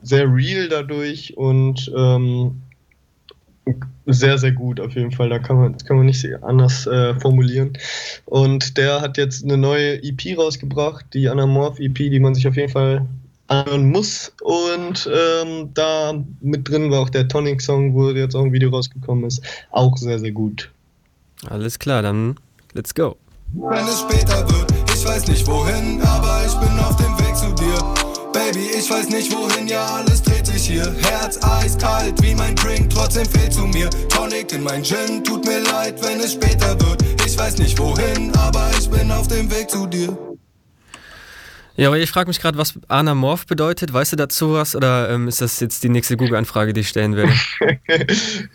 sehr 0.02 0.32
real 0.32 0.68
dadurch 0.68 1.36
und 1.36 1.92
ähm, 1.96 2.62
sehr, 4.06 4.38
sehr 4.38 4.52
gut 4.52 4.80
auf 4.80 4.94
jeden 4.94 5.12
Fall. 5.12 5.28
Da 5.28 5.38
kann 5.38 5.56
man, 5.56 5.76
kann 5.78 5.98
man 5.98 6.06
nicht 6.06 6.26
anders 6.42 6.86
äh, 6.86 7.14
formulieren. 7.20 7.74
Und 8.24 8.78
der 8.78 9.02
hat 9.02 9.18
jetzt 9.18 9.44
eine 9.44 9.58
neue 9.58 10.02
EP 10.02 10.38
rausgebracht, 10.38 11.04
die 11.12 11.28
Anamorph 11.28 11.78
EP, 11.78 11.94
die 11.94 12.20
man 12.20 12.34
sich 12.34 12.48
auf 12.48 12.56
jeden 12.56 12.72
Fall 12.72 13.06
anhören 13.48 13.90
muss. 13.90 14.32
Und 14.42 15.10
ähm, 15.12 15.70
da 15.74 16.24
mit 16.40 16.68
drin 16.68 16.90
war 16.90 17.00
auch 17.00 17.10
der 17.10 17.28
Tonic-Song, 17.28 17.94
wo 17.94 18.10
jetzt 18.10 18.34
auch 18.34 18.44
ein 18.44 18.52
Video 18.52 18.70
rausgekommen 18.70 19.24
ist. 19.24 19.42
Auch 19.70 19.96
sehr, 19.96 20.18
sehr 20.18 20.32
gut. 20.32 20.70
Alles 21.46 21.78
klar, 21.78 22.02
dann 22.02 22.36
let's 22.72 22.94
go. 22.94 23.16
Wenn 23.52 23.84
es 23.84 24.00
später 24.00 24.48
wird, 24.50 24.72
ich 24.72 24.77
weiß 25.08 25.26
nicht 25.26 25.46
wohin, 25.46 26.02
aber 26.02 26.42
ich 26.46 26.54
bin 26.56 26.78
auf 26.80 26.94
dem 26.96 27.18
Weg 27.18 27.34
zu 27.34 27.50
dir. 27.54 27.78
Baby, 28.32 28.68
ich 28.78 28.90
weiß 28.90 29.08
nicht 29.08 29.32
wohin, 29.34 29.66
ja 29.66 29.84
alles 29.86 30.22
dreht 30.22 30.46
sich 30.46 30.66
hier. 30.66 30.94
Herz 31.02 31.38
eiskalt 31.42 32.22
wie 32.22 32.34
mein 32.34 32.54
Drink, 32.54 32.90
trotzdem 32.90 33.24
fehlt 33.24 33.54
zu 33.54 33.62
mir. 33.62 33.88
Tonic 34.10 34.52
in 34.52 34.62
mein 34.62 34.84
Gin, 34.84 35.24
tut 35.24 35.46
mir 35.46 35.60
leid, 35.60 35.94
wenn 36.02 36.20
es 36.20 36.34
später 36.34 36.78
wird. 36.80 37.02
Ich 37.26 37.38
weiß 37.38 37.56
nicht 37.56 37.78
wohin, 37.78 38.32
aber 38.36 38.70
ich 38.78 38.90
bin 38.90 39.10
auf 39.10 39.28
dem 39.28 39.50
Weg 39.50 39.70
zu 39.70 39.86
dir. 39.86 40.27
Ja, 41.78 41.86
aber 41.86 41.98
ich 41.98 42.10
frage 42.10 42.26
mich 42.26 42.40
gerade, 42.40 42.58
was 42.58 42.74
Anamorph 42.88 43.46
bedeutet. 43.46 43.92
Weißt 43.92 44.10
du 44.10 44.16
dazu 44.16 44.52
was 44.52 44.74
oder 44.74 45.10
ähm, 45.10 45.28
ist 45.28 45.40
das 45.40 45.60
jetzt 45.60 45.84
die 45.84 45.88
nächste 45.88 46.16
Google-Anfrage, 46.16 46.72
die 46.72 46.80
ich 46.80 46.88
stellen 46.88 47.14
werde? 47.14 47.32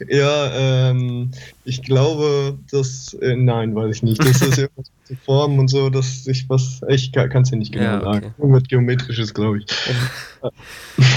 ja, 0.10 0.90
ähm, 0.90 1.32
ich 1.64 1.82
glaube, 1.84 2.58
dass. 2.70 3.14
Äh, 3.14 3.38
nein, 3.38 3.74
weiß 3.76 3.96
ich 3.96 4.04
nicht. 4.04 4.20
Das 4.20 4.42
ist 4.42 4.58
irgendwas 4.58 4.92
mit 5.08 5.20
Formen 5.20 5.58
und 5.58 5.70
so, 5.70 5.90
dass 5.90 6.28
ich 6.28 6.50
was. 6.50 6.82
Ich 6.90 7.14
kann 7.14 7.44
es 7.44 7.52
ja 7.52 7.58
nicht 7.58 7.72
genau 7.72 7.86
ja, 7.86 7.96
okay. 7.96 8.06
sagen. 8.06 8.36
Irgendwas 8.40 8.64
Geometrisches, 8.64 9.34
glaube 9.34 9.60
ich. 9.60 9.66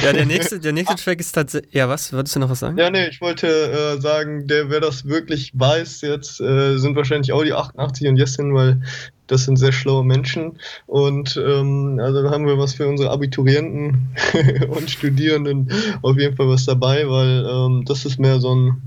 ja, 0.05 0.13
der 0.13 0.27
nächste, 0.27 0.61
der 0.61 0.73
nächste 0.73 0.95
Track 1.03 1.19
ist 1.19 1.33
tatsächlich. 1.33 1.75
Ja, 1.75 1.89
was? 1.89 2.13
Wolltest 2.13 2.37
du 2.37 2.41
noch 2.41 2.51
was 2.51 2.61
sagen? 2.61 2.79
Ja, 2.79 2.89
nee, 2.89 3.09
ich 3.09 3.21
wollte 3.21 3.49
äh, 3.49 4.01
sagen, 4.01 4.47
der, 4.47 4.71
wer 4.71 4.79
das 4.79 5.07
wirklich 5.07 5.51
weiß, 5.55 6.03
jetzt 6.03 6.41
äh, 6.41 6.79
sind 6.79 6.95
wahrscheinlich 6.95 7.33
Audi 7.33 7.53
88 7.53 8.07
und 8.07 8.17
Jessin, 8.17 8.55
weil 8.55 8.81
das 9.27 9.45
sind 9.45 9.57
sehr 9.57 9.73
schlaue 9.73 10.05
Menschen. 10.05 10.59
Und 10.87 11.37
ähm, 11.37 12.01
also 12.03 12.31
haben 12.31 12.47
wir 12.47 12.59
was 12.59 12.75
für 12.75 12.87
unsere 12.87 13.11
Abiturienten 13.11 14.15
und 14.69 14.91
Studierenden 14.91 15.71
auf 16.03 16.19
jeden 16.19 16.37
Fall 16.37 16.49
was 16.49 16.65
dabei, 16.65 17.09
weil 17.09 17.47
ähm, 17.49 17.85
das 17.87 18.05
ist 18.05 18.19
mehr 18.19 18.41
so 18.41 18.55
ein 18.55 18.83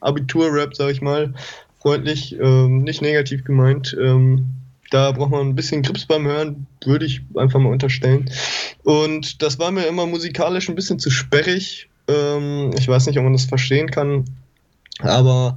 Abitur-Rap, 0.00 0.74
sag 0.76 0.90
ich 0.90 1.02
mal. 1.02 1.34
Freundlich, 1.80 2.36
ähm, 2.40 2.82
nicht 2.82 3.02
negativ 3.02 3.44
gemeint. 3.44 3.96
Ähm, 4.00 4.46
da 4.90 5.12
braucht 5.12 5.30
man 5.30 5.48
ein 5.48 5.54
bisschen 5.54 5.82
Grips 5.82 6.06
beim 6.06 6.26
Hören, 6.26 6.66
würde 6.84 7.06
ich 7.06 7.22
einfach 7.36 7.58
mal 7.58 7.72
unterstellen. 7.72 8.30
Und 8.84 9.42
das 9.42 9.58
war 9.58 9.70
mir 9.70 9.86
immer 9.86 10.06
musikalisch 10.06 10.68
ein 10.68 10.76
bisschen 10.76 10.98
zu 10.98 11.10
sperrig. 11.10 11.88
Ähm, 12.08 12.70
ich 12.78 12.86
weiß 12.86 13.06
nicht, 13.06 13.18
ob 13.18 13.24
man 13.24 13.32
das 13.32 13.46
verstehen 13.46 13.90
kann, 13.90 14.24
aber 15.00 15.56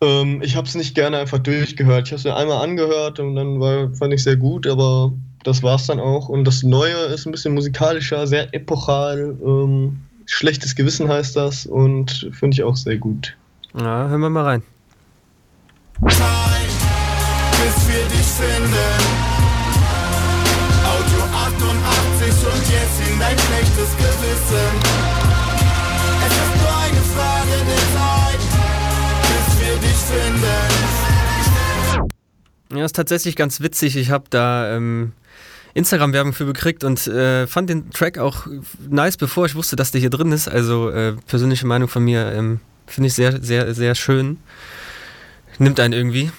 ähm, 0.00 0.42
ich 0.42 0.56
habe 0.56 0.66
es 0.66 0.74
nicht 0.74 0.94
gerne 0.94 1.18
einfach 1.18 1.38
durchgehört. 1.38 2.06
Ich 2.06 2.12
habe 2.12 2.18
es 2.18 2.24
mir 2.24 2.36
einmal 2.36 2.62
angehört 2.62 3.18
und 3.20 3.36
dann 3.36 3.60
war, 3.60 3.90
fand 3.94 4.12
ich 4.12 4.22
sehr 4.22 4.36
gut, 4.36 4.66
aber 4.66 5.12
das 5.44 5.62
war 5.62 5.76
es 5.76 5.86
dann 5.86 6.00
auch. 6.00 6.28
Und 6.28 6.44
das 6.44 6.62
Neue 6.62 6.96
ist 7.06 7.26
ein 7.26 7.32
bisschen 7.32 7.54
musikalischer, 7.54 8.26
sehr 8.26 8.52
epochal. 8.54 9.36
Ähm, 9.44 9.98
Schlechtes 10.26 10.74
Gewissen 10.74 11.08
heißt 11.08 11.36
das 11.36 11.66
und 11.66 12.28
finde 12.32 12.56
ich 12.56 12.64
auch 12.64 12.74
sehr 12.74 12.96
gut. 12.96 13.36
Ja, 13.74 14.08
hören 14.08 14.20
wir 14.20 14.30
mal 14.30 14.44
rein. 14.44 14.62
Zeit, 16.08 16.18
bis 17.52 17.88
wir 17.88 18.04
dich 18.08 18.26
finden. 18.26 18.74
Audio 20.84 21.22
88 21.32 22.28
und 22.52 22.70
jetzt 22.70 23.08
in 23.08 23.18
dein 23.20 23.38
schlechtes 23.38 23.96
Gewissen. 23.96 25.05
Ja, 32.74 32.84
ist 32.84 32.96
tatsächlich 32.96 33.36
ganz 33.36 33.60
witzig. 33.60 33.96
Ich 33.96 34.10
habe 34.10 34.24
da 34.30 34.76
ähm, 34.76 35.12
Instagram-Werbung 35.74 36.32
für 36.32 36.46
gekriegt 36.46 36.84
und 36.84 37.06
äh, 37.06 37.46
fand 37.46 37.70
den 37.70 37.90
Track 37.90 38.18
auch 38.18 38.46
nice, 38.88 39.16
bevor 39.16 39.46
ich 39.46 39.54
wusste, 39.54 39.76
dass 39.76 39.90
der 39.90 40.00
hier 40.00 40.10
drin 40.10 40.32
ist. 40.32 40.48
Also 40.48 40.90
äh, 40.90 41.12
persönliche 41.26 41.66
Meinung 41.66 41.88
von 41.88 42.04
mir 42.04 42.32
ähm, 42.32 42.60
finde 42.86 43.08
ich 43.08 43.14
sehr, 43.14 43.42
sehr, 43.42 43.74
sehr 43.74 43.94
schön. 43.94 44.38
Nimmt 45.58 45.80
einen 45.80 45.92
irgendwie. 45.92 46.30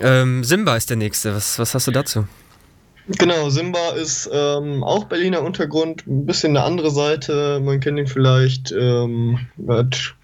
Ähm, 0.00 0.42
Simba 0.42 0.76
ist 0.76 0.90
der 0.90 0.96
nächste. 0.96 1.34
Was, 1.34 1.58
was 1.58 1.74
hast 1.74 1.86
du 1.86 1.90
dazu? 1.90 2.26
Genau, 3.06 3.50
Simba 3.50 3.90
ist 3.90 4.30
ähm, 4.32 4.82
auch 4.82 5.04
Berliner 5.04 5.42
Untergrund, 5.42 6.06
ein 6.06 6.24
bisschen 6.24 6.56
eine 6.56 6.64
andere 6.64 6.90
Seite. 6.90 7.60
Man 7.62 7.80
kennt 7.80 7.98
ihn 7.98 8.06
vielleicht, 8.06 8.72
ähm, 8.72 9.46
hat 9.68 10.14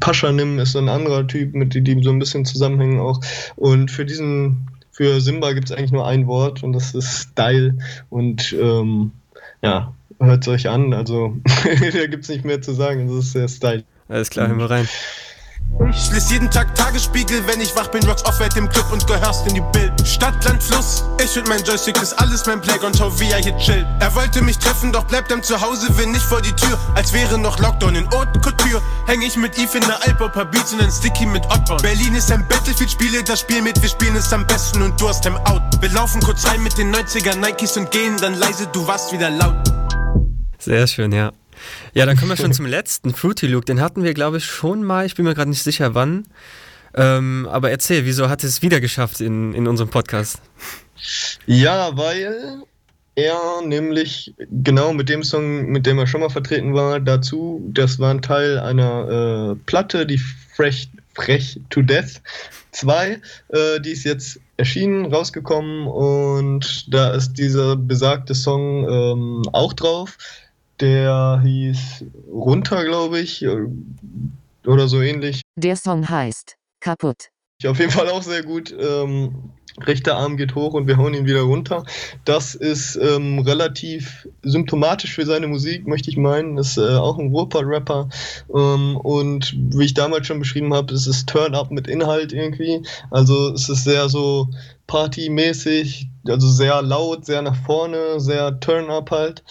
Paschanim 0.00 0.58
ist 0.58 0.72
so 0.72 0.78
ein 0.78 0.88
anderer 0.88 1.26
Typ, 1.26 1.54
mit 1.54 1.74
dem 1.74 2.02
so 2.02 2.10
ein 2.10 2.18
bisschen 2.18 2.44
zusammenhängen 2.44 3.00
auch. 3.00 3.20
Und 3.56 3.90
für 3.90 4.04
diesen, 4.04 4.68
für 4.90 5.20
Simba 5.20 5.52
gibt 5.52 5.70
es 5.70 5.76
eigentlich 5.76 5.92
nur 5.92 6.06
ein 6.06 6.26
Wort 6.26 6.62
und 6.62 6.72
das 6.72 6.94
ist 6.94 7.30
Style. 7.30 7.78
Und 8.10 8.54
ähm, 8.60 9.12
ja, 9.62 9.92
hört 10.20 10.42
es 10.42 10.48
euch 10.48 10.68
an. 10.68 10.92
Also 10.92 11.36
da 11.92 12.06
gibt 12.06 12.24
es 12.24 12.28
nicht 12.28 12.44
mehr 12.44 12.60
zu 12.62 12.72
sagen. 12.72 13.08
Das 13.08 13.26
ist 13.26 13.32
sehr 13.32 13.48
Style. 13.48 13.84
Alles 14.08 14.30
klar, 14.30 14.48
hören 14.48 14.58
wir 14.58 14.70
rein. 14.70 14.88
Ich 15.90 16.10
lese 16.10 16.34
jeden 16.34 16.50
Tag 16.50 16.74
Tagesspiegel, 16.74 17.46
wenn 17.46 17.60
ich 17.60 17.74
wach 17.74 17.88
bin, 17.88 18.04
rocks 18.06 18.24
Off-White 18.24 18.58
im 18.58 18.68
Club 18.68 18.90
und 18.92 19.06
gehörst 19.06 19.46
in 19.46 19.54
die 19.54 19.62
Bild. 19.72 19.92
Stadt, 20.06 20.44
Land, 20.44 20.62
Fluss, 20.62 21.04
ich 21.22 21.38
und 21.38 21.48
mein 21.48 21.62
Joystick 21.62 22.00
ist 22.02 22.12
alles 22.14 22.46
mein 22.46 22.60
Playground, 22.60 22.96
schau 22.96 23.10
wie 23.18 23.30
er 23.30 23.38
hier 23.38 23.56
chillt. 23.58 23.86
Er 24.00 24.14
wollte 24.14 24.42
mich 24.42 24.58
treffen, 24.58 24.92
doch 24.92 25.04
bleibt 25.04 25.32
am 25.32 25.42
Zuhause, 25.42 25.96
will 25.96 26.06
nicht 26.06 26.24
vor 26.24 26.42
die 26.42 26.52
Tür. 26.52 26.78
Als 26.94 27.12
wäre 27.12 27.38
noch 27.38 27.58
Lockdown 27.58 27.94
in 27.94 28.10
Haute 28.10 28.38
Couture. 28.40 28.82
Häng 29.06 29.22
ich 29.22 29.36
mit 29.36 29.58
Eve 29.58 29.78
in 29.78 29.84
der 29.86 30.02
Alp, 30.06 30.32
paar 30.32 30.44
Beats 30.44 30.72
und 30.72 30.82
ein 30.82 30.90
Sticky 30.90 31.26
mit 31.26 31.44
Ottborn. 31.46 31.80
Berlin 31.80 32.14
ist 32.14 32.30
ein 32.32 32.46
Battlefield, 32.48 32.90
spiele 32.90 33.22
das 33.22 33.40
Spiel 33.40 33.62
mit, 33.62 33.80
wir 33.80 33.88
spielen 33.88 34.16
es 34.16 34.32
am 34.32 34.46
besten 34.46 34.82
und 34.82 35.00
du 35.00 35.08
hast 35.08 35.22
Time 35.22 35.40
Out. 35.46 35.62
Wir 35.80 35.90
laufen 35.90 36.20
kurz 36.22 36.46
rein 36.46 36.62
mit 36.62 36.76
den 36.76 36.94
90er 36.94 37.36
Nikes 37.36 37.76
und 37.76 37.90
gehen 37.90 38.16
dann 38.18 38.34
leise, 38.34 38.66
du 38.72 38.86
warst 38.86 39.12
wieder 39.12 39.30
laut. 39.30 39.56
Sehr 40.58 40.86
schön, 40.86 41.12
ja. 41.12 41.32
Ja, 41.94 42.06
dann 42.06 42.16
kommen 42.16 42.30
wir 42.30 42.36
schon 42.36 42.52
zum 42.52 42.66
letzten, 42.66 43.14
Fruity 43.14 43.46
Look. 43.46 43.66
Den 43.66 43.80
hatten 43.80 44.04
wir, 44.04 44.14
glaube 44.14 44.38
ich, 44.38 44.44
schon 44.44 44.84
mal. 44.84 45.06
Ich 45.06 45.14
bin 45.14 45.24
mir 45.24 45.34
gerade 45.34 45.50
nicht 45.50 45.62
sicher, 45.62 45.94
wann. 45.94 46.26
Ähm, 46.94 47.46
aber 47.50 47.70
erzähl, 47.70 48.04
wieso 48.04 48.28
hat 48.28 48.44
es 48.44 48.62
wieder 48.62 48.80
geschafft 48.80 49.20
in, 49.20 49.54
in 49.54 49.66
unserem 49.66 49.90
Podcast? 49.90 50.40
Ja, 51.46 51.96
weil 51.96 52.62
er 53.14 53.62
nämlich 53.64 54.32
genau 54.38 54.92
mit 54.92 55.08
dem 55.08 55.24
Song, 55.24 55.66
mit 55.66 55.86
dem 55.86 55.98
er 55.98 56.06
schon 56.06 56.20
mal 56.20 56.30
vertreten 56.30 56.74
war, 56.74 57.00
dazu, 57.00 57.60
das 57.72 57.98
war 57.98 58.12
ein 58.12 58.22
Teil 58.22 58.58
einer 58.58 59.52
äh, 59.52 59.54
Platte, 59.66 60.06
die 60.06 60.18
Fresh, 60.18 60.88
Fresh 61.14 61.58
to 61.68 61.82
Death 61.82 62.20
2, 62.72 63.20
äh, 63.48 63.80
die 63.80 63.90
ist 63.90 64.04
jetzt 64.04 64.40
erschienen, 64.56 65.12
rausgekommen 65.12 65.88
und 65.88 66.92
da 66.94 67.12
ist 67.12 67.32
dieser 67.34 67.74
besagte 67.74 68.36
Song 68.36 68.88
ähm, 68.88 69.42
auch 69.52 69.72
drauf. 69.72 70.16
Der 70.80 71.40
hieß 71.42 72.04
Runter, 72.30 72.84
glaube 72.84 73.20
ich, 73.20 73.42
äh, 73.42 73.66
oder 74.66 74.88
so 74.88 75.00
ähnlich. 75.00 75.42
Der 75.56 75.76
Song 75.76 76.08
heißt 76.08 76.56
Kaputt. 76.80 77.30
Auf 77.66 77.80
jeden 77.80 77.90
Fall 77.90 78.08
auch 78.08 78.22
sehr 78.22 78.44
gut. 78.44 78.72
Ähm, 78.78 79.50
rechter 79.84 80.16
Arm 80.16 80.36
geht 80.36 80.54
hoch 80.54 80.74
und 80.74 80.86
wir 80.86 80.96
hauen 80.96 81.14
ihn 81.14 81.26
wieder 81.26 81.42
runter. 81.42 81.84
Das 82.24 82.54
ist 82.54 82.96
ähm, 82.96 83.40
relativ 83.40 84.28
symptomatisch 84.42 85.14
für 85.14 85.26
seine 85.26 85.48
Musik, 85.48 85.86
möchte 85.86 86.10
ich 86.10 86.16
meinen. 86.16 86.58
Ist 86.58 86.78
äh, 86.78 86.96
auch 86.96 87.18
ein 87.18 87.30
Ruhrpott-Rapper. 87.30 88.08
Ähm, 88.54 88.96
und 88.96 89.56
wie 89.56 89.86
ich 89.86 89.94
damals 89.94 90.26
schon 90.26 90.38
beschrieben 90.38 90.72
habe, 90.72 90.94
ist 90.94 91.06
es 91.06 91.26
Turn-Up 91.26 91.70
mit 91.70 91.88
Inhalt 91.88 92.32
irgendwie. 92.32 92.82
Also 93.10 93.52
es 93.52 93.68
ist 93.68 93.84
sehr 93.84 94.08
so 94.08 94.48
partymäßig, 94.86 96.08
also 96.28 96.48
sehr 96.48 96.80
laut, 96.82 97.26
sehr 97.26 97.42
nach 97.42 97.56
vorne, 97.64 98.20
sehr 98.20 98.60
Turn-Up 98.60 99.10
halt. 99.10 99.42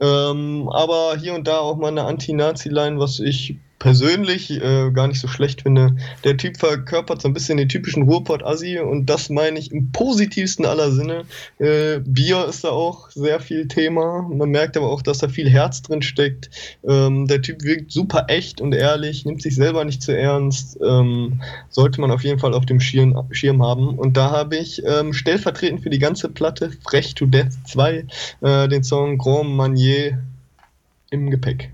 Ähm, 0.00 0.68
aber 0.70 1.16
hier 1.16 1.34
und 1.34 1.46
da 1.46 1.58
auch 1.58 1.76
mal 1.76 1.88
eine 1.88 2.04
Anti-Nazi-Line, 2.04 2.98
was 2.98 3.18
ich 3.18 3.56
persönlich 3.86 4.50
äh, 4.50 4.90
gar 4.90 5.06
nicht 5.06 5.20
so 5.20 5.28
schlecht 5.28 5.62
finde. 5.62 5.94
Der 6.24 6.36
Typ 6.36 6.56
verkörpert 6.56 7.22
so 7.22 7.28
ein 7.28 7.34
bisschen 7.34 7.56
den 7.56 7.68
typischen 7.68 8.02
Ruhrpott-Assi 8.02 8.80
und 8.80 9.06
das 9.06 9.30
meine 9.30 9.60
ich 9.60 9.70
im 9.70 9.92
positivsten 9.92 10.66
aller 10.66 10.90
Sinne. 10.90 11.22
Äh, 11.60 12.00
Bier 12.00 12.46
ist 12.48 12.64
da 12.64 12.70
auch 12.70 13.10
sehr 13.10 13.38
viel 13.38 13.68
Thema. 13.68 14.28
Man 14.28 14.50
merkt 14.50 14.76
aber 14.76 14.90
auch, 14.90 15.02
dass 15.02 15.18
da 15.18 15.28
viel 15.28 15.48
Herz 15.48 15.82
drin 15.82 16.02
steckt. 16.02 16.50
Ähm, 16.82 17.28
der 17.28 17.42
Typ 17.42 17.62
wirkt 17.62 17.92
super 17.92 18.24
echt 18.26 18.60
und 18.60 18.74
ehrlich, 18.74 19.24
nimmt 19.24 19.40
sich 19.40 19.54
selber 19.54 19.84
nicht 19.84 20.02
zu 20.02 20.10
ernst. 20.10 20.80
Ähm, 20.84 21.40
sollte 21.68 22.00
man 22.00 22.10
auf 22.10 22.24
jeden 22.24 22.40
Fall 22.40 22.54
auf 22.54 22.66
dem 22.66 22.80
Schirm, 22.80 23.16
Schirm 23.30 23.62
haben. 23.62 23.90
Und 23.96 24.16
da 24.16 24.32
habe 24.32 24.56
ich 24.56 24.82
ähm, 24.84 25.12
stellvertretend 25.12 25.84
für 25.84 25.90
die 25.90 26.00
ganze 26.00 26.28
Platte 26.28 26.72
Frech 26.88 27.14
to 27.14 27.26
Death 27.26 27.52
2 27.68 28.04
äh, 28.40 28.68
den 28.68 28.82
Song 28.82 29.16
Grand 29.16 29.50
Manier 29.50 30.18
im 31.10 31.30
Gepäck. 31.30 31.70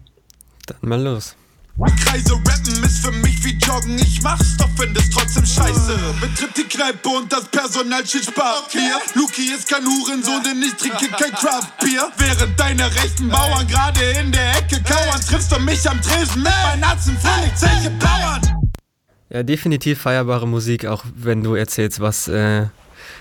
Dann 0.66 0.76
mal 0.82 1.00
los. 1.00 1.36
Kreise 1.78 2.34
rappen 2.34 2.84
ist 2.84 3.04
für 3.04 3.12
mich 3.12 3.42
wie 3.44 3.54
Joggen. 3.54 3.98
Ich 3.98 4.22
mach's, 4.22 4.56
doch 4.58 4.68
find 4.76 4.96
es 4.96 5.08
trotzdem 5.10 5.46
scheiße. 5.46 5.98
Betritt 6.20 6.56
die 6.56 6.64
Kneipe 6.64 7.08
und 7.08 7.32
das 7.32 7.46
Personal 7.46 8.06
steht 8.06 8.26
Spaß. 8.26 8.64
Hier, 8.70 9.00
Luki 9.14 9.52
ist 9.54 9.68
kein 9.68 9.84
Hurensohn, 9.84 10.42
denn 10.44 10.62
ich 10.62 10.74
trinke 10.74 11.08
kein 11.16 11.32
Craftbier. 11.32 12.12
Während 12.18 12.60
deine 12.60 12.84
rechten 12.94 13.28
Bauern 13.28 13.66
gerade 13.66 14.00
in 14.20 14.30
der 14.30 14.58
Ecke 14.58 14.82
kauern, 14.82 15.20
triffst 15.26 15.50
du 15.50 15.58
mich 15.60 15.88
am 15.88 16.00
Tresen 16.02 16.42
mit 16.42 16.52
meinen 16.62 16.84
Atzen 16.84 17.16
völlig 17.16 17.54
Zeche 17.56 17.90
Bauern. 17.98 18.70
Ja, 19.30 19.42
definitiv 19.42 20.02
feierbare 20.02 20.46
Musik, 20.46 20.84
auch 20.84 21.04
wenn 21.16 21.42
du 21.42 21.54
erzählst, 21.54 22.00
was, 22.00 22.28
äh, 22.28 22.66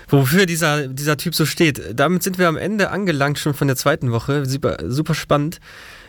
wofür 0.08 0.44
dieser, 0.44 0.88
dieser 0.88 1.16
Typ 1.16 1.34
so 1.34 1.46
steht. 1.46 1.98
Damit 1.98 2.22
sind 2.22 2.38
wir 2.38 2.48
am 2.48 2.58
Ende 2.58 2.90
angelangt 2.90 3.38
schon 3.38 3.54
von 3.54 3.66
der 3.66 3.76
zweiten 3.76 4.12
Woche. 4.12 4.44
Super, 4.44 4.76
super 4.88 5.14
spannend. 5.14 5.58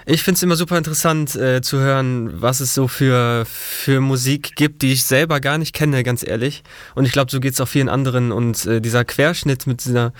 Ich 0.05 0.23
finde 0.23 0.37
es 0.37 0.43
immer 0.43 0.55
super 0.55 0.77
interessant 0.77 1.35
äh, 1.35 1.61
zu 1.61 1.79
hören, 1.79 2.41
was 2.41 2.59
es 2.59 2.73
so 2.73 2.87
für, 2.87 3.45
für 3.45 4.01
Musik 4.01 4.55
gibt, 4.55 4.81
die 4.81 4.91
ich 4.91 5.05
selber 5.05 5.39
gar 5.39 5.57
nicht 5.57 5.73
kenne, 5.73 6.03
ganz 6.03 6.27
ehrlich. 6.27 6.63
Und 6.93 7.05
ich 7.05 7.13
glaube, 7.13 7.31
so 7.31 7.39
geht 7.39 7.53
es 7.53 7.61
auch 7.61 7.67
vielen 7.67 7.87
anderen. 7.87 8.31
Und 8.33 8.65
äh, 8.65 8.81
dieser 8.81 9.05
Querschnitt 9.05 9.65
mit 9.65 9.85
dieser 9.85 10.11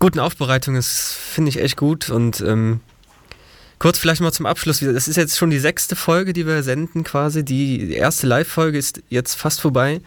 guten 0.00 0.18
Aufbereitung 0.18 0.74
ist, 0.74 1.12
finde 1.12 1.50
ich 1.50 1.60
echt 1.60 1.76
gut. 1.76 2.10
Und 2.10 2.40
ähm, 2.40 2.80
kurz 3.78 3.98
vielleicht 3.98 4.20
mal 4.20 4.32
zum 4.32 4.46
Abschluss. 4.46 4.80
Das 4.80 5.06
ist 5.06 5.16
jetzt 5.16 5.38
schon 5.38 5.50
die 5.50 5.60
sechste 5.60 5.94
Folge, 5.94 6.32
die 6.32 6.46
wir 6.46 6.64
senden 6.64 7.04
quasi. 7.04 7.44
Die 7.44 7.92
erste 7.92 8.26
Live-Folge 8.26 8.76
ist 8.76 9.02
jetzt 9.08 9.34
fast 9.34 9.60
vorbei. 9.60 10.00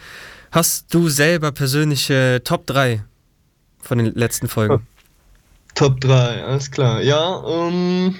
Hast 0.52 0.94
du 0.94 1.08
selber 1.10 1.52
persönliche 1.52 2.42
Top 2.44 2.66
3 2.66 3.04
von 3.82 3.98
den 3.98 4.14
letzten 4.14 4.50
Folgen? 4.50 4.86
Top 5.76 6.02
3, 6.02 6.44
alles 6.44 6.72
klar. 6.72 7.02
Ja, 7.02 7.42
ähm, 7.48 8.16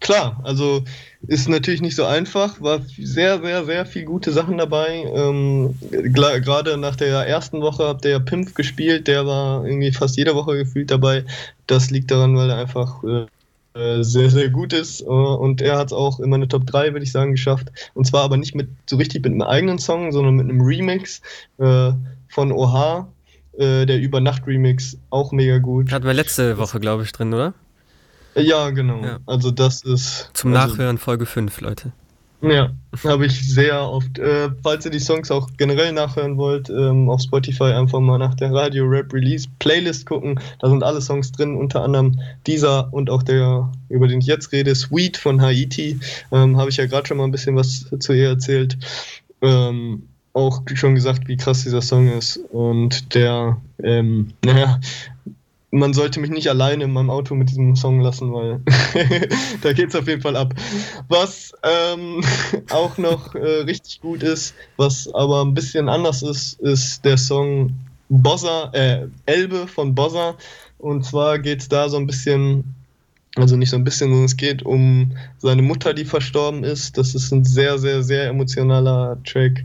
klar, 0.00 0.40
also 0.44 0.84
ist 1.26 1.48
natürlich 1.48 1.80
nicht 1.80 1.96
so 1.96 2.04
einfach, 2.04 2.60
war 2.60 2.80
sehr, 2.98 3.40
sehr, 3.40 3.64
sehr 3.64 3.86
viel 3.86 4.04
gute 4.04 4.32
Sachen 4.32 4.58
dabei. 4.58 5.04
Ähm, 5.14 5.74
Gerade 5.90 6.76
nach 6.76 6.96
der 6.96 7.26
ersten 7.26 7.60
Woche 7.60 7.84
habt 7.84 8.04
ihr 8.04 8.12
ja 8.12 8.18
Pimp 8.18 8.54
gespielt, 8.54 9.08
der 9.08 9.26
war 9.26 9.64
irgendwie 9.64 9.92
fast 9.92 10.16
jede 10.16 10.34
Woche 10.34 10.56
gefühlt 10.56 10.90
dabei. 10.90 11.24
Das 11.66 11.90
liegt 11.90 12.10
daran, 12.10 12.36
weil 12.36 12.50
er 12.50 12.58
einfach 12.58 13.02
äh, 13.04 14.02
sehr, 14.02 14.30
sehr 14.30 14.50
gut 14.50 14.72
ist. 14.72 15.00
Äh, 15.00 15.04
und 15.04 15.62
er 15.62 15.78
hat 15.78 15.88
es 15.88 15.92
auch 15.92 16.20
in 16.20 16.30
meine 16.30 16.48
Top 16.48 16.66
3, 16.66 16.92
würde 16.92 17.04
ich 17.04 17.12
sagen, 17.12 17.32
geschafft. 17.32 17.72
Und 17.94 18.06
zwar 18.06 18.22
aber 18.24 18.36
nicht 18.36 18.54
mit 18.54 18.68
so 18.86 18.96
richtig 18.96 19.24
mit 19.24 19.32
einem 19.32 19.42
eigenen 19.42 19.78
Song, 19.78 20.12
sondern 20.12 20.34
mit 20.34 20.48
einem 20.48 20.60
Remix 20.60 21.22
äh, 21.58 21.92
von. 22.28 22.52
Äh, 23.56 23.86
der 23.86 24.00
Übernacht-Remix, 24.00 24.98
auch 25.10 25.30
mega 25.30 25.58
gut. 25.58 25.92
Hatten 25.92 26.06
wir 26.06 26.12
letzte 26.12 26.58
Woche, 26.58 26.80
glaube 26.80 27.04
ich, 27.04 27.12
drin, 27.12 27.32
oder? 27.32 27.54
Ja, 28.34 28.70
genau. 28.70 29.02
Ja. 29.04 29.18
Also 29.26 29.50
das 29.50 29.82
ist. 29.82 30.30
Zum 30.34 30.54
also, 30.54 30.68
Nachhören 30.74 30.98
Folge 30.98 31.26
5, 31.26 31.60
Leute. 31.60 31.92
Ja, 32.50 32.70
habe 33.04 33.26
ich 33.26 33.54
sehr 33.54 33.80
oft. 33.80 34.18
Äh, 34.18 34.50
falls 34.62 34.84
ihr 34.84 34.90
die 34.90 34.98
Songs 34.98 35.30
auch 35.30 35.48
generell 35.56 35.92
nachhören 35.92 36.36
wollt, 36.36 36.68
ähm, 36.68 37.08
auf 37.08 37.22
Spotify 37.22 37.72
einfach 37.72 38.00
mal 38.00 38.18
nach 38.18 38.34
der 38.34 38.52
Radio 38.52 38.84
Rap 38.84 39.12
Release 39.14 39.48
Playlist 39.60 40.04
gucken. 40.04 40.38
Da 40.60 40.68
sind 40.68 40.82
alle 40.82 41.00
Songs 41.00 41.32
drin, 41.32 41.56
unter 41.56 41.82
anderem 41.82 42.20
dieser 42.46 42.92
und 42.92 43.08
auch 43.08 43.22
der, 43.22 43.72
über 43.88 44.08
den 44.08 44.20
ich 44.20 44.26
jetzt 44.26 44.52
rede, 44.52 44.74
Sweet 44.74 45.16
von 45.16 45.40
Haiti. 45.40 45.98
Ähm, 46.32 46.58
habe 46.58 46.68
ich 46.68 46.76
ja 46.76 46.86
gerade 46.86 47.06
schon 47.06 47.16
mal 47.16 47.24
ein 47.24 47.30
bisschen 47.30 47.56
was 47.56 47.86
zu 47.98 48.12
ihr 48.12 48.28
erzählt. 48.28 48.76
Ähm, 49.40 50.08
auch 50.34 50.62
schon 50.74 50.96
gesagt, 50.96 51.28
wie 51.28 51.36
krass 51.36 51.62
dieser 51.62 51.80
Song 51.80 52.12
ist. 52.12 52.36
Und 52.36 53.14
der, 53.14 53.56
ähm, 53.82 54.34
naja, 54.44 54.80
man 55.74 55.92
sollte 55.92 56.20
mich 56.20 56.30
nicht 56.30 56.48
alleine 56.48 56.84
in 56.84 56.92
meinem 56.92 57.10
Auto 57.10 57.34
mit 57.34 57.50
diesem 57.50 57.74
Song 57.74 58.00
lassen, 58.00 58.32
weil 58.32 58.60
da 59.62 59.72
geht 59.72 59.88
es 59.88 59.96
auf 59.96 60.06
jeden 60.06 60.22
Fall 60.22 60.36
ab. 60.36 60.54
Was 61.08 61.52
ähm, 61.62 62.22
auch 62.70 62.96
noch 62.96 63.34
äh, 63.34 63.62
richtig 63.62 64.00
gut 64.00 64.22
ist, 64.22 64.54
was 64.76 65.12
aber 65.12 65.44
ein 65.44 65.52
bisschen 65.52 65.88
anders 65.88 66.22
ist, 66.22 66.60
ist 66.60 67.04
der 67.04 67.18
Song 67.18 67.74
Bossa, 68.08 68.70
äh, 68.72 69.08
Elbe 69.26 69.66
von 69.66 69.94
Bossa. 69.94 70.36
Und 70.78 71.04
zwar 71.04 71.40
geht 71.40 71.60
es 71.60 71.68
da 71.68 71.88
so 71.88 71.96
ein 71.96 72.06
bisschen, 72.06 72.74
also 73.34 73.56
nicht 73.56 73.70
so 73.70 73.76
ein 73.76 73.84
bisschen, 73.84 74.10
sondern 74.10 74.26
es 74.26 74.36
geht 74.36 74.62
um 74.62 75.12
seine 75.38 75.62
Mutter, 75.62 75.92
die 75.92 76.04
verstorben 76.04 76.62
ist. 76.62 76.96
Das 76.96 77.16
ist 77.16 77.32
ein 77.32 77.44
sehr, 77.44 77.78
sehr, 77.78 78.02
sehr 78.04 78.28
emotionaler 78.28 79.18
Track 79.24 79.64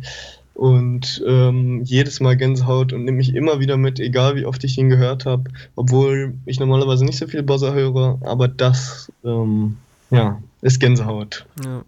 und 0.60 1.24
ähm, 1.26 1.84
jedes 1.86 2.20
Mal 2.20 2.36
Gänsehaut 2.36 2.92
und 2.92 3.06
nehme 3.06 3.16
mich 3.16 3.34
immer 3.34 3.62
wieder 3.62 3.78
mit, 3.78 3.98
egal 3.98 4.36
wie 4.36 4.46
oft 4.46 4.62
ich 4.66 4.78
ihn 4.78 4.90
gehört 4.90 5.26
habe, 5.26 5.46
obwohl 5.78 6.34
ich 6.46 6.60
normalerweise 6.60 7.06
nicht 7.06 7.18
so 7.18 7.28
viel 7.28 7.44
Bossa 7.44 7.72
höre, 7.72 8.20
aber 8.24 8.50
das 8.50 9.10
ähm, 9.24 9.78
ja, 10.12 10.42
ist 10.62 10.82
Gänsehaut. 10.82 11.46
Ja. 11.64 11.84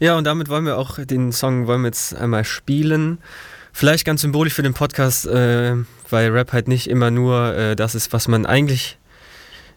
ja, 0.00 0.18
und 0.18 0.24
damit 0.24 0.50
wollen 0.50 0.66
wir 0.66 0.76
auch 0.76 0.98
den 1.02 1.32
Song 1.32 1.66
wollen 1.66 1.80
wir 1.80 1.88
jetzt 1.88 2.14
einmal 2.14 2.44
spielen. 2.44 3.16
Vielleicht 3.72 4.04
ganz 4.04 4.20
symbolisch 4.20 4.52
für 4.52 4.62
den 4.62 4.74
Podcast, 4.74 5.26
äh, 5.26 5.74
weil 6.10 6.28
Rap 6.28 6.52
halt 6.52 6.68
nicht 6.68 6.90
immer 6.90 7.10
nur 7.10 7.54
äh, 7.54 7.74
das 7.74 7.94
ist, 7.94 8.12
was 8.12 8.28
man 8.28 8.44
eigentlich 8.44 8.98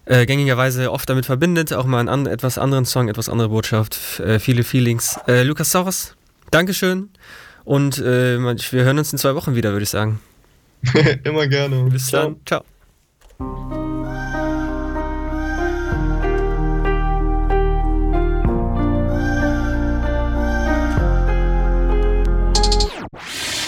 äh, 0.04 0.26
gängigerweise 0.26 0.92
oft 0.92 1.10
damit 1.10 1.26
verbindet, 1.26 1.72
auch 1.72 1.86
mal 1.86 2.00
einen 2.00 2.10
an, 2.10 2.26
etwas 2.26 2.58
anderen 2.58 2.84
Song, 2.84 3.08
etwas 3.08 3.30
andere 3.30 3.48
Botschaft, 3.48 4.20
äh, 4.20 4.40
viele 4.40 4.66
Feelings. 4.66 5.18
Äh, 5.30 5.44
Lukas 5.44 5.72
Saurus, 5.72 6.18
Dankeschön. 6.52 7.10
Und 7.67 7.97
äh, 7.97 8.39
wir 8.39 8.84
hören 8.86 8.97
uns 8.97 9.12
in 9.12 9.17
zwei 9.17 9.36
Wochen 9.36 9.53
wieder, 9.53 9.73
würde 9.73 9.84
ich 9.84 9.89
sagen. 9.89 10.21
Immer 11.25 11.47
gerne. 11.47 11.89
Bis 11.89 12.08
Ciao. 12.08 12.23
dann. 12.23 12.38
Ciao. 12.45 12.63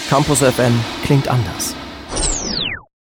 Campus 0.09 0.39
FM 0.39 0.79
klingt 1.03 1.27
anders. 1.27 1.75